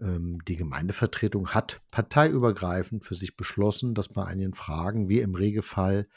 ähm, 0.00 0.38
die 0.48 0.56
Gemeindevertretung 0.56 1.50
hat 1.50 1.82
parteiübergreifend 1.92 3.04
für 3.04 3.14
sich 3.14 3.37
beschlossen, 3.37 3.92
dass 3.92 4.08
bei 4.08 4.24
einigen 4.24 4.54
Fragen, 4.54 5.10
wie 5.10 5.20
im 5.20 5.34
Regelfall, 5.34 6.08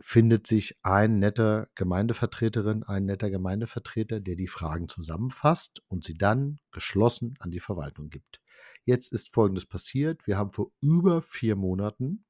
findet 0.00 0.46
sich 0.46 0.78
ein 0.82 1.18
netter 1.18 1.68
Gemeindevertreterin, 1.74 2.84
ein 2.84 3.04
netter 3.04 3.30
Gemeindevertreter, 3.30 4.20
der 4.20 4.36
die 4.36 4.46
Fragen 4.46 4.88
zusammenfasst 4.88 5.82
und 5.88 6.04
sie 6.04 6.14
dann 6.14 6.60
geschlossen 6.70 7.34
an 7.40 7.50
die 7.50 7.60
Verwaltung 7.60 8.08
gibt. 8.08 8.40
Jetzt 8.84 9.12
ist 9.12 9.34
Folgendes 9.34 9.66
passiert. 9.66 10.26
Wir 10.26 10.38
haben 10.38 10.52
vor 10.52 10.70
über 10.80 11.20
vier 11.20 11.56
Monaten 11.56 12.24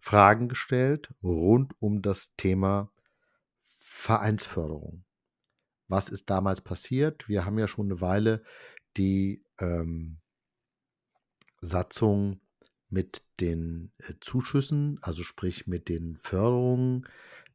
Fragen 0.00 0.48
gestellt 0.48 1.12
rund 1.22 1.74
um 1.80 2.02
das 2.02 2.36
Thema 2.36 2.92
Vereinsförderung. 3.78 5.04
Was 5.88 6.08
ist 6.08 6.30
damals 6.30 6.60
passiert? 6.60 7.28
Wir 7.28 7.44
haben 7.44 7.58
ja 7.58 7.66
schon 7.66 7.86
eine 7.86 8.00
Weile 8.00 8.44
die 8.96 9.44
ähm, 9.58 10.20
Satzung 11.60 12.40
mit 12.90 13.24
den 13.40 13.92
äh, 13.98 14.14
Zuschüssen, 14.20 14.98
also 15.02 15.22
sprich 15.22 15.66
mit 15.66 15.88
den 15.88 16.16
Förderungen, 16.22 17.06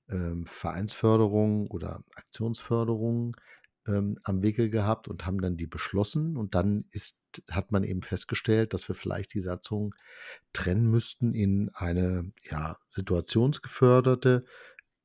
ähm, 0.10 0.46
Vereinsförderung 0.46 1.68
oder 1.68 2.04
Aktionsförderung 2.16 3.36
ähm, 3.88 4.20
am 4.24 4.42
Wickel 4.42 4.70
gehabt 4.70 5.08
und 5.08 5.26
haben 5.26 5.42
dann 5.42 5.58
die 5.58 5.68
beschlossen. 5.68 6.38
Und 6.38 6.56
dann 6.56 6.86
ist, 6.92 7.22
hat 7.50 7.72
man 7.72 7.84
eben 7.84 8.02
festgestellt, 8.02 8.74
dass 8.74 8.88
wir 8.88 8.96
vielleicht 8.96 9.34
die 9.34 9.42
Satzung 9.42 9.96
trennen 10.54 10.90
müssten 10.90 11.34
in 11.34 11.70
eine 11.74 12.32
ja, 12.44 12.78
situationsgeförderte 12.88 14.46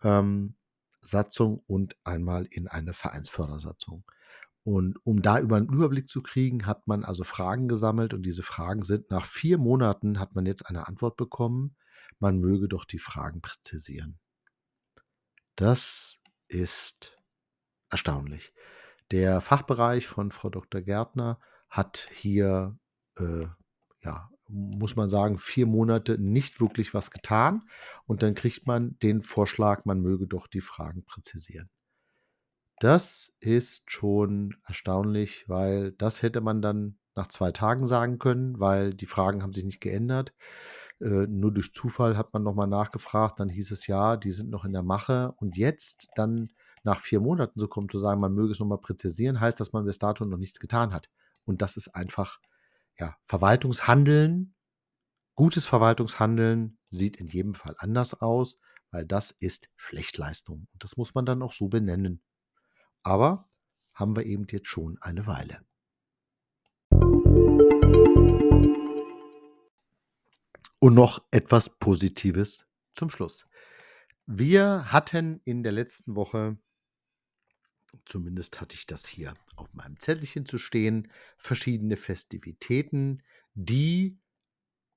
ähm, 0.03 0.57
Satzung 1.01 1.63
und 1.67 1.97
einmal 2.05 2.47
in 2.51 2.67
eine 2.67 2.95
Vereinsfördersatzung. 2.95 4.05
Und 4.65 4.99
um 5.05 5.21
da 5.21 5.39
über 5.41 5.57
einen 5.57 5.69
Überblick 5.69 6.09
zu 6.09 6.23
kriegen, 6.23 6.67
hat 6.67 6.87
man 6.87 7.05
also 7.05 7.23
Fragen 7.23 7.69
gesammelt 7.69 8.15
und 8.15 8.23
diese 8.23 8.43
Fragen 8.43 8.83
sind 8.83 9.11
nach 9.11 9.27
vier 9.27 9.59
Monaten 9.59 10.19
hat 10.19 10.35
man 10.35 10.47
jetzt 10.47 10.67
eine 10.67 10.89
Antwort 10.89 11.17
bekommen. 11.19 11.77
Man 12.19 12.39
möge 12.39 12.67
doch 12.67 12.87
die 12.87 12.99
Fragen 12.99 13.43
präzisieren. 13.43 14.19
Das 15.57 16.19
ist 16.49 17.17
erstaunlich. 17.91 18.55
Der 19.11 19.43
Fachbereich 19.43 20.07
von 20.07 20.31
Frau 20.31 20.49
Dr. 20.49 20.81
Gärtner 20.81 21.39
hat 21.69 22.09
hier, 22.13 22.79
äh, 23.17 23.47
ja, 24.01 24.31
muss 24.49 24.97
man 24.97 25.11
sagen, 25.11 25.39
vier 25.39 25.67
Monate 25.67 26.19
nicht 26.19 26.61
wirklich 26.61 26.95
was 26.95 27.11
getan. 27.11 27.69
Und 28.07 28.23
dann 28.23 28.35
kriegt 28.35 28.67
man 28.67 28.99
den 29.01 29.23
Vorschlag, 29.23 29.85
man 29.85 30.01
möge 30.01 30.27
doch 30.27 30.47
die 30.47 30.63
Fragen 30.63 31.05
präzisieren. 31.05 31.69
Das 32.85 33.33
ist 33.41 33.91
schon 33.91 34.57
erstaunlich, 34.67 35.49
weil 35.49 35.93
das 35.93 36.21
hätte 36.21 36.43
man 36.43 36.61
dann 36.61 36.99
nach 37.15 37.29
zwei 37.29 37.51
Tagen 37.51 37.87
sagen 37.87 38.19
können, 38.19 38.61
weil 38.61 38.93
die 38.93 39.07
Fragen 39.07 39.43
haben 39.43 39.55
sich 39.55 39.65
nicht 39.65 39.81
geändert. 39.81 40.35
Äh, 41.01 41.27
nur 41.27 41.51
durch 41.51 41.73
Zufall 41.73 42.19
hat 42.19 42.35
man 42.35 42.43
nochmal 42.43 42.67
nachgefragt, 42.67 43.41
dann 43.41 43.49
hieß 43.49 43.71
es 43.71 43.87
ja, 43.87 44.19
die 44.19 44.33
sind 44.33 44.51
noch 44.51 44.67
in 44.67 44.75
der 44.75 44.83
Mache. 44.83 45.33
Und 45.39 45.57
jetzt 45.57 46.11
dann 46.15 46.53
nach 46.83 47.01
vier 47.01 47.21
Monaten 47.21 47.59
zu 47.59 47.69
kommen, 47.69 47.89
zu 47.89 47.99
sagen, 47.99 48.21
man 48.21 48.35
möge 48.35 48.53
es 48.53 48.61
nochmal 48.61 48.81
präzisieren, 48.83 49.41
heißt, 49.41 49.59
dass 49.59 49.73
man 49.73 49.87
bis 49.87 49.99
dato 49.99 50.27
noch 50.27 50.37
nichts 50.37 50.61
getan 50.61 50.93
hat. 50.93 51.09
Und 51.47 51.63
das 51.63 51.79
ist 51.79 51.89
einfach, 51.95 52.39
ja, 52.99 53.17
Verwaltungshandeln, 53.25 54.55
gutes 55.35 55.65
Verwaltungshandeln 55.65 56.77
sieht 56.91 57.17
in 57.17 57.29
jedem 57.29 57.55
Fall 57.55 57.77
anders 57.79 58.21
aus, 58.21 58.59
weil 58.91 59.07
das 59.07 59.31
ist 59.31 59.71
Schlechtleistung. 59.75 60.69
Und 60.71 60.85
das 60.85 60.99
muss 60.99 61.15
man 61.15 61.25
dann 61.25 61.41
auch 61.41 61.55
so 61.55 61.69
benennen. 61.69 62.21
Aber 63.05 63.51
haben 63.93 64.17
wir 64.17 64.25
eben 64.25 64.47
jetzt 64.51 64.69
schon 64.69 64.99
eine 65.01 65.27
Weile. 65.27 65.65
Und 70.81 70.95
noch 70.95 71.25
etwas 71.31 71.79
Positives 71.79 72.67
zum 72.95 73.11
Schluss. 73.11 73.47
Wir 74.27 74.91
hatten 74.91 75.41
in 75.45 75.63
der 75.63 75.73
letzten 75.73 76.17
Woche, 76.17 76.59
zumindest 78.07 78.61
hatte 78.61 78.75
ich 78.75 78.87
das 78.87 79.07
hier 79.07 79.35
auf 79.57 79.73
meinem 79.75 79.99
Zettelchen 79.99 80.47
zu 80.47 80.57
stehen, 80.57 81.13
verschiedene 81.37 81.97
Festivitäten, 81.97 83.23
die 83.53 84.19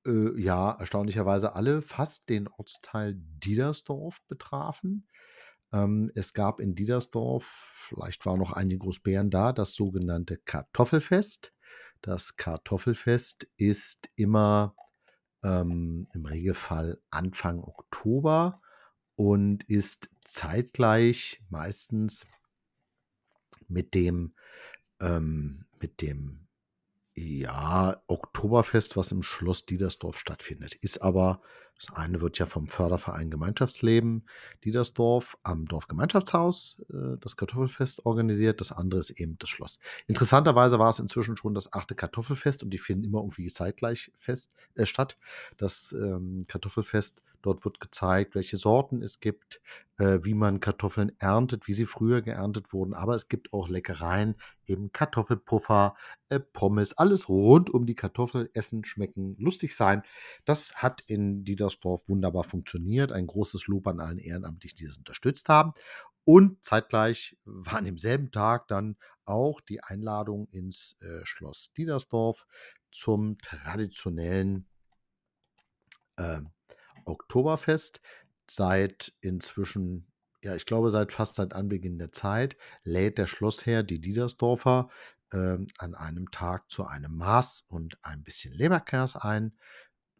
äh, 0.05 0.39
ja 0.39 0.71
erstaunlicherweise 0.71 1.55
alle 1.55 1.81
fast 1.81 2.29
den 2.29 2.47
Ortsteil 2.47 3.15
Diedersdorf 3.17 4.21
betrafen. 4.27 5.07
Ähm, 5.71 6.11
es 6.15 6.33
gab 6.33 6.59
in 6.59 6.75
Diedersdorf, 6.75 7.45
vielleicht 7.87 8.25
waren 8.25 8.39
noch 8.39 8.51
einige 8.51 8.79
Großbären 8.79 9.29
da, 9.29 9.53
das 9.53 9.73
sogenannte 9.73 10.37
Kartoffelfest. 10.37 11.53
Das 12.01 12.37
Kartoffelfest 12.37 13.47
ist 13.57 14.09
immer 14.15 14.75
ähm, 15.43 16.07
im 16.13 16.25
Regelfall 16.25 17.01
Anfang 17.09 17.63
Oktober 17.63 18.61
und 19.15 19.63
ist 19.63 20.09
zeitgleich 20.23 21.41
meistens 21.49 22.25
mit 23.67 23.93
dem, 23.93 24.33
ähm, 25.01 25.65
mit 25.79 26.01
dem 26.01 26.47
ja, 27.15 28.01
Oktoberfest, 28.07 28.95
was 28.95 29.11
im 29.11 29.23
Schloss 29.23 29.65
Diedersdorf 29.65 30.19
stattfindet. 30.19 30.75
Ist 30.75 31.01
aber 31.01 31.41
Das 31.79 31.95
eine 31.95 32.21
wird 32.21 32.39
ja 32.39 32.45
vom 32.45 32.67
Förderverein 32.67 33.29
Gemeinschaftsleben 33.29 34.27
Diedersdorf 34.63 35.37
am 35.43 35.65
Dorfgemeinschaftshaus 35.65 36.81
äh, 36.89 37.17
das 37.19 37.35
Kartoffelfest 37.35 38.05
organisiert. 38.05 38.59
Das 38.61 38.71
andere 38.71 38.99
ist 38.99 39.11
eben 39.11 39.37
das 39.37 39.49
Schloss. 39.49 39.79
Interessanterweise 40.07 40.79
war 40.79 40.89
es 40.89 40.99
inzwischen 40.99 41.37
schon 41.37 41.53
das 41.53 41.73
achte 41.73 41.95
Kartoffelfest 41.95 42.63
und 42.63 42.71
die 42.71 42.79
finden 42.79 43.05
immer 43.05 43.19
irgendwie 43.19 43.47
zeitgleich 43.47 44.11
fest, 44.17 44.51
äh, 44.75 44.85
statt. 44.85 45.17
Das 45.57 45.93
ähm, 45.97 46.43
Kartoffelfest 46.47 47.21
Dort 47.41 47.65
wird 47.65 47.79
gezeigt, 47.79 48.35
welche 48.35 48.57
Sorten 48.57 49.01
es 49.01 49.19
gibt, 49.19 49.61
äh, 49.97 50.19
wie 50.23 50.33
man 50.33 50.59
Kartoffeln 50.59 51.11
erntet, 51.19 51.67
wie 51.67 51.73
sie 51.73 51.85
früher 51.85 52.21
geerntet 52.21 52.73
wurden. 52.73 52.93
Aber 52.93 53.15
es 53.15 53.27
gibt 53.27 53.53
auch 53.53 53.69
Leckereien, 53.69 54.35
eben 54.65 54.91
Kartoffelpuffer, 54.91 55.95
äh, 56.29 56.39
Pommes, 56.39 56.97
alles 56.97 57.29
rund 57.29 57.69
um 57.69 57.85
die 57.85 57.95
Kartoffel, 57.95 58.49
essen, 58.53 58.85
schmecken, 58.85 59.35
lustig 59.37 59.75
sein. 59.75 60.03
Das 60.45 60.75
hat 60.77 61.01
in 61.07 61.43
Diedersdorf 61.43 62.07
wunderbar 62.07 62.43
funktioniert. 62.43 63.11
Ein 63.11 63.27
großes 63.27 63.67
Lob 63.67 63.87
an 63.87 63.99
allen 63.99 64.19
Ehrenamtlichen, 64.19 64.77
die 64.77 64.85
das 64.85 64.97
unterstützt 64.97 65.49
haben. 65.49 65.73
Und 66.23 66.63
zeitgleich 66.63 67.37
war 67.45 67.75
an 67.77 67.85
demselben 67.85 68.31
Tag 68.31 68.67
dann 68.67 68.97
auch 69.25 69.61
die 69.61 69.83
Einladung 69.83 70.47
ins 70.51 70.97
äh, 71.01 71.25
Schloss 71.25 71.73
Diedersdorf 71.73 72.45
zum 72.91 73.37
traditionellen 73.39 74.67
äh, 76.17 76.41
Oktoberfest 77.07 78.01
seit 78.49 79.13
inzwischen, 79.21 80.07
ja, 80.43 80.55
ich 80.55 80.65
glaube, 80.65 80.91
seit 80.91 81.11
fast 81.11 81.35
seit 81.35 81.53
Anbeginn 81.53 81.99
der 81.99 82.11
Zeit 82.11 82.57
lädt 82.83 83.17
der 83.17 83.27
Schlossherr 83.27 83.83
die 83.83 83.99
Diedersdorfer 84.01 84.89
ähm, 85.33 85.67
an 85.77 85.95
einem 85.95 86.31
Tag 86.31 86.69
zu 86.69 86.85
einem 86.85 87.15
Maß 87.15 87.65
und 87.67 87.97
ein 88.03 88.23
bisschen 88.23 88.53
Leberkärs 88.53 89.15
ein, 89.15 89.57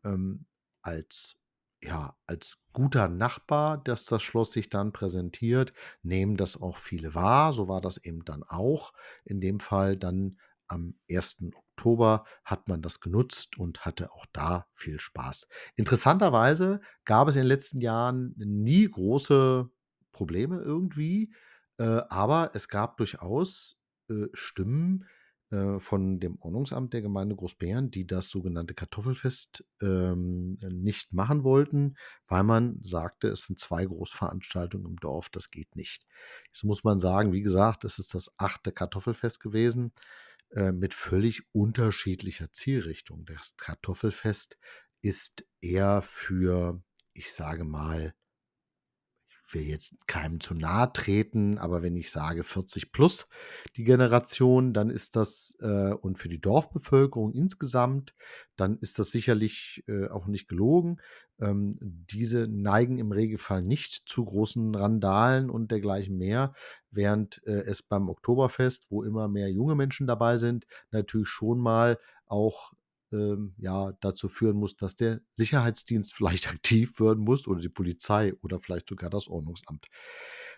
ähm, 0.04 0.46
als 0.82 1.38
ja, 1.84 2.16
als 2.26 2.64
guter 2.74 3.08
Nachbar, 3.08 3.78
dass 3.78 4.06
das 4.06 4.24
Schloss 4.24 4.52
sich 4.52 4.70
dann 4.70 4.94
präsentiert, 4.94 5.74
nehmen 6.02 6.36
das 6.36 6.60
auch 6.60 6.78
viele 6.78 7.14
wahr. 7.14 7.54
So 7.54 7.68
war 7.68 7.82
das 7.82 7.98
eben 7.98 8.26
dann 8.26 8.44
auch. 8.44 8.94
In 9.26 9.42
dem 9.42 9.60
Fall 9.60 9.96
dann 9.96 10.40
am 10.68 10.96
1. 11.08 11.52
Oktober 11.78 12.26
hat 12.44 12.68
man 12.68 12.82
das 12.82 13.00
genutzt 13.00 13.60
und 13.60 13.86
hatte 13.86 14.12
auch 14.12 14.26
da 14.34 14.68
viel 14.74 15.00
Spaß. 15.00 15.48
Interessanterweise 15.76 16.82
gab 17.06 17.28
es 17.28 17.36
in 17.36 17.42
den 17.42 17.48
letzten 17.48 17.80
Jahren 17.82 18.34
nie 18.38 18.88
große 18.88 19.70
Probleme 20.12 20.60
irgendwie, 20.60 21.32
äh, 21.78 22.02
aber 22.10 22.52
es 22.56 22.68
gab 22.68 22.98
durchaus 22.98 23.80
äh, 24.10 24.26
Stimmen 24.34 25.06
äh, 25.52 25.80
von 25.80 26.20
dem 26.20 26.40
Ordnungsamt 26.42 26.94
der 26.94 27.04
Gemeinde 27.04 27.36
Großbären, 27.36 27.92
die 27.92 28.08
das 28.08 28.30
sogenannte 28.30 28.74
Kartoffelfest 28.74 29.64
ähm, 29.80 30.58
nicht 30.72 31.14
machen 31.14 31.44
wollten, 31.44 31.96
weil 32.28 32.44
man 32.44 32.80
sagte, 32.82 33.28
es 33.28 33.46
sind 33.46 33.60
zwei 33.60 33.86
Großveranstaltungen 33.86 34.88
im 34.88 34.96
Dorf, 34.98 35.30
das 35.30 35.52
geht 35.52 35.76
nicht. 35.76 36.08
Jetzt 36.48 36.64
muss 36.64 36.84
man 36.84 37.00
sagen, 37.00 37.34
wie 37.34 37.44
gesagt, 37.44 37.84
es 37.84 38.00
ist 38.00 38.16
das 38.16 38.34
achte 38.40 38.72
Kartoffelfest 38.72 39.40
gewesen. 39.40 39.94
Äh, 40.52 40.72
mit 40.72 40.94
völlig 40.94 41.44
unterschiedlicher 41.52 42.52
Zielrichtung. 42.52 43.26
Das 43.26 43.58
Kartoffelfest 43.58 44.58
ist 45.02 45.46
eher 45.60 46.02
für, 46.02 46.82
ich 47.14 47.34
sage 47.34 47.66
mal, 47.66 48.14
ich 49.30 49.54
will 49.54 49.64
jetzt 49.64 50.08
keinem 50.08 50.40
zu 50.40 50.54
nahe 50.54 50.92
treten, 50.94 51.58
aber 51.58 51.82
wenn 51.82 51.98
ich 51.98 52.12
sage 52.12 52.46
40 52.46 52.92
plus 52.94 53.28
die 53.76 53.84
Generation, 53.84 54.74
dann 54.74 54.90
ist 54.90 55.18
das 55.18 55.56
äh, 55.60 55.92
und 55.94 56.18
für 56.18 56.30
die 56.30 56.42
Dorfbevölkerung 56.42 57.34
insgesamt, 57.34 58.14
dann 58.56 58.78
ist 58.80 59.00
das 59.00 59.12
sicherlich 59.12 59.84
äh, 59.88 60.08
auch 60.08 60.28
nicht 60.28 60.48
gelogen. 60.48 61.02
Ähm, 61.40 61.72
diese 61.82 62.48
neigen 62.48 62.98
im 62.98 63.12
Regelfall 63.12 63.62
nicht 63.62 64.08
zu 64.08 64.26
großen 64.26 64.74
Randalen 64.76 65.50
und 65.50 65.72
dergleichen 65.72 66.18
mehr, 66.18 66.54
während 66.90 67.42
äh, 67.46 67.64
es 67.66 67.84
beim 67.84 68.10
Oktoberfest, 68.10 68.88
wo 68.90 69.04
immer 69.04 69.28
mehr 69.28 69.52
junge 69.52 69.76
Menschen 69.76 70.08
dabei 70.08 70.38
sind, 70.38 70.66
natürlich 70.92 71.30
schon 71.30 71.60
mal 71.60 72.00
auch 72.26 72.74
ähm, 73.12 73.54
ja, 73.58 73.94
dazu 74.02 74.28
führen 74.28 74.58
muss, 74.58 74.76
dass 74.76 74.96
der 74.96 75.22
Sicherheitsdienst 75.32 76.14
vielleicht 76.16 76.50
aktiv 76.50 77.00
werden 77.00 77.24
muss 77.24 77.48
oder 77.48 77.62
die 77.62 77.70
Polizei 77.70 78.34
oder 78.42 78.60
vielleicht 78.60 78.90
sogar 78.90 79.10
das 79.10 79.28
Ordnungsamt. 79.28 79.88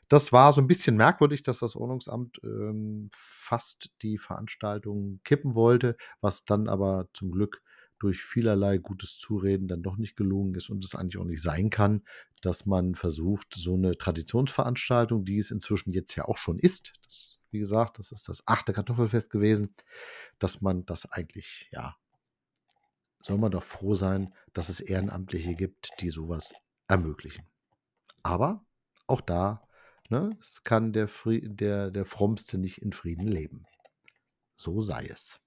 Das 0.08 0.32
war 0.32 0.54
so 0.54 0.62
ein 0.62 0.68
bisschen 0.68 0.98
merkwürdig, 0.98 1.44
dass 1.44 1.60
das 1.60 1.76
Ordnungsamt 1.76 2.40
ähm, 2.44 3.12
fast 3.14 3.92
die 4.02 4.18
Veranstaltung 4.18 5.20
kippen 5.24 5.54
wollte, 5.54 5.98
was 6.20 6.46
dann 6.46 6.68
aber 6.68 7.08
zum 7.14 7.32
Glück 7.32 7.62
durch 8.00 8.22
vielerlei 8.22 8.78
gutes 8.78 9.18
Zureden 9.18 9.68
dann 9.68 9.84
doch 9.84 9.98
nicht 9.98 10.16
gelungen 10.16 10.56
ist 10.56 10.70
und 10.70 10.84
es 10.84 10.96
eigentlich 10.96 11.22
auch 11.22 11.26
nicht 11.26 11.42
sein 11.42 11.70
kann, 11.70 12.04
dass 12.42 12.66
man 12.66 12.96
versucht, 12.96 13.54
so 13.54 13.76
eine 13.76 13.98
Traditionsveranstaltung, 13.98 15.26
die 15.26 15.38
es 15.38 15.52
inzwischen 15.52 15.92
jetzt 15.92 16.16
ja 16.16 16.26
auch 16.26 16.38
schon 16.38 16.58
ist, 16.58 16.94
das, 17.04 17.40
wie 17.52 17.60
gesagt, 17.60 18.00
das 18.00 18.12
ist 18.12 18.30
das 18.30 18.48
achte 18.48 18.74
Kartoffelfest 18.74 19.30
gewesen, 19.30 19.76
dass 20.40 20.62
man 20.62 20.86
das 20.86 21.12
eigentlich, 21.12 21.70
ja, 21.72 21.96
soll 23.20 23.38
man 23.38 23.52
doch 23.52 23.64
froh 23.64 23.94
sein, 23.94 24.34
dass 24.54 24.70
es 24.70 24.80
Ehrenamtliche 24.80 25.56
gibt, 25.56 25.90
die 26.00 26.10
sowas 26.10 26.54
ermöglichen. 26.88 27.46
Aber 28.24 28.66
auch 29.08 29.22
da, 29.22 29.68
ne, 30.10 30.38
es 30.40 30.64
kann 30.64 30.94
der, 30.94 31.10
der, 31.26 31.92
der 31.92 32.06
Frommste 32.06 32.58
nicht 32.58 32.82
in 32.82 32.94
Frieden 32.94 33.28
leben. 33.28 33.66
So 34.56 34.82
sei 34.82 35.08
es. 35.08 35.42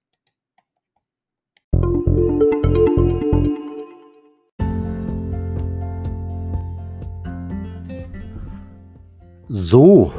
So, 9.55 10.11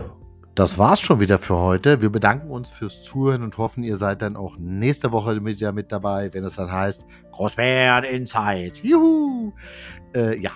das 0.55 0.79
war's 0.79 1.01
schon 1.01 1.19
wieder 1.19 1.41
für 1.41 1.57
heute. 1.57 2.01
Wir 2.01 2.11
bedanken 2.11 2.53
uns 2.53 2.71
fürs 2.71 3.03
Zuhören 3.03 3.43
und 3.43 3.59
hoffen, 3.59 3.83
ihr 3.83 3.97
seid 3.97 4.23
dann 4.23 4.37
auch 4.37 4.57
nächste 4.61 5.11
Woche 5.11 5.41
mit, 5.41 5.59
ja, 5.59 5.73
mit 5.73 5.91
dabei, 5.91 6.33
wenn 6.33 6.45
es 6.45 6.55
dann 6.55 6.71
heißt 6.71 7.05
Großbären 7.33 8.05
Inside. 8.05 8.75
Juhu! 8.85 9.53
Äh, 10.15 10.39
ja, 10.39 10.53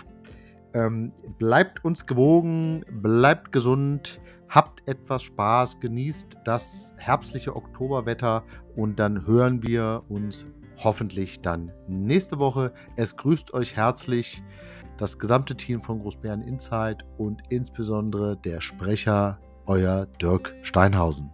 ähm, 0.75 1.11
bleibt 1.41 1.85
uns 1.85 2.07
gewogen, 2.07 2.85
bleibt 2.89 3.51
gesund, 3.51 4.21
habt 4.49 4.87
etwas 4.87 5.25
Spaß, 5.25 5.81
genießt 5.81 6.37
das 6.45 6.93
herbstliche 6.99 7.57
Oktoberwetter 7.57 8.45
und 8.77 9.01
dann 9.01 9.27
hören 9.27 9.61
wir 9.65 10.05
uns 10.09 10.47
hoffentlich 10.77 11.41
dann 11.41 11.73
nächste 11.89 12.39
Woche. 12.39 12.73
Es 12.95 13.17
grüßt 13.17 13.55
euch 13.55 13.75
herzlich 13.75 14.41
das 14.99 15.19
gesamte 15.19 15.57
Team 15.57 15.81
von 15.81 16.01
Großbären 16.01 16.43
Insight 16.43 17.05
und 17.17 17.43
insbesondere 17.49 18.37
der 18.37 18.61
Sprecher, 18.61 19.39
euer 19.67 20.07
Dirk 20.21 20.55
Steinhausen. 20.63 21.31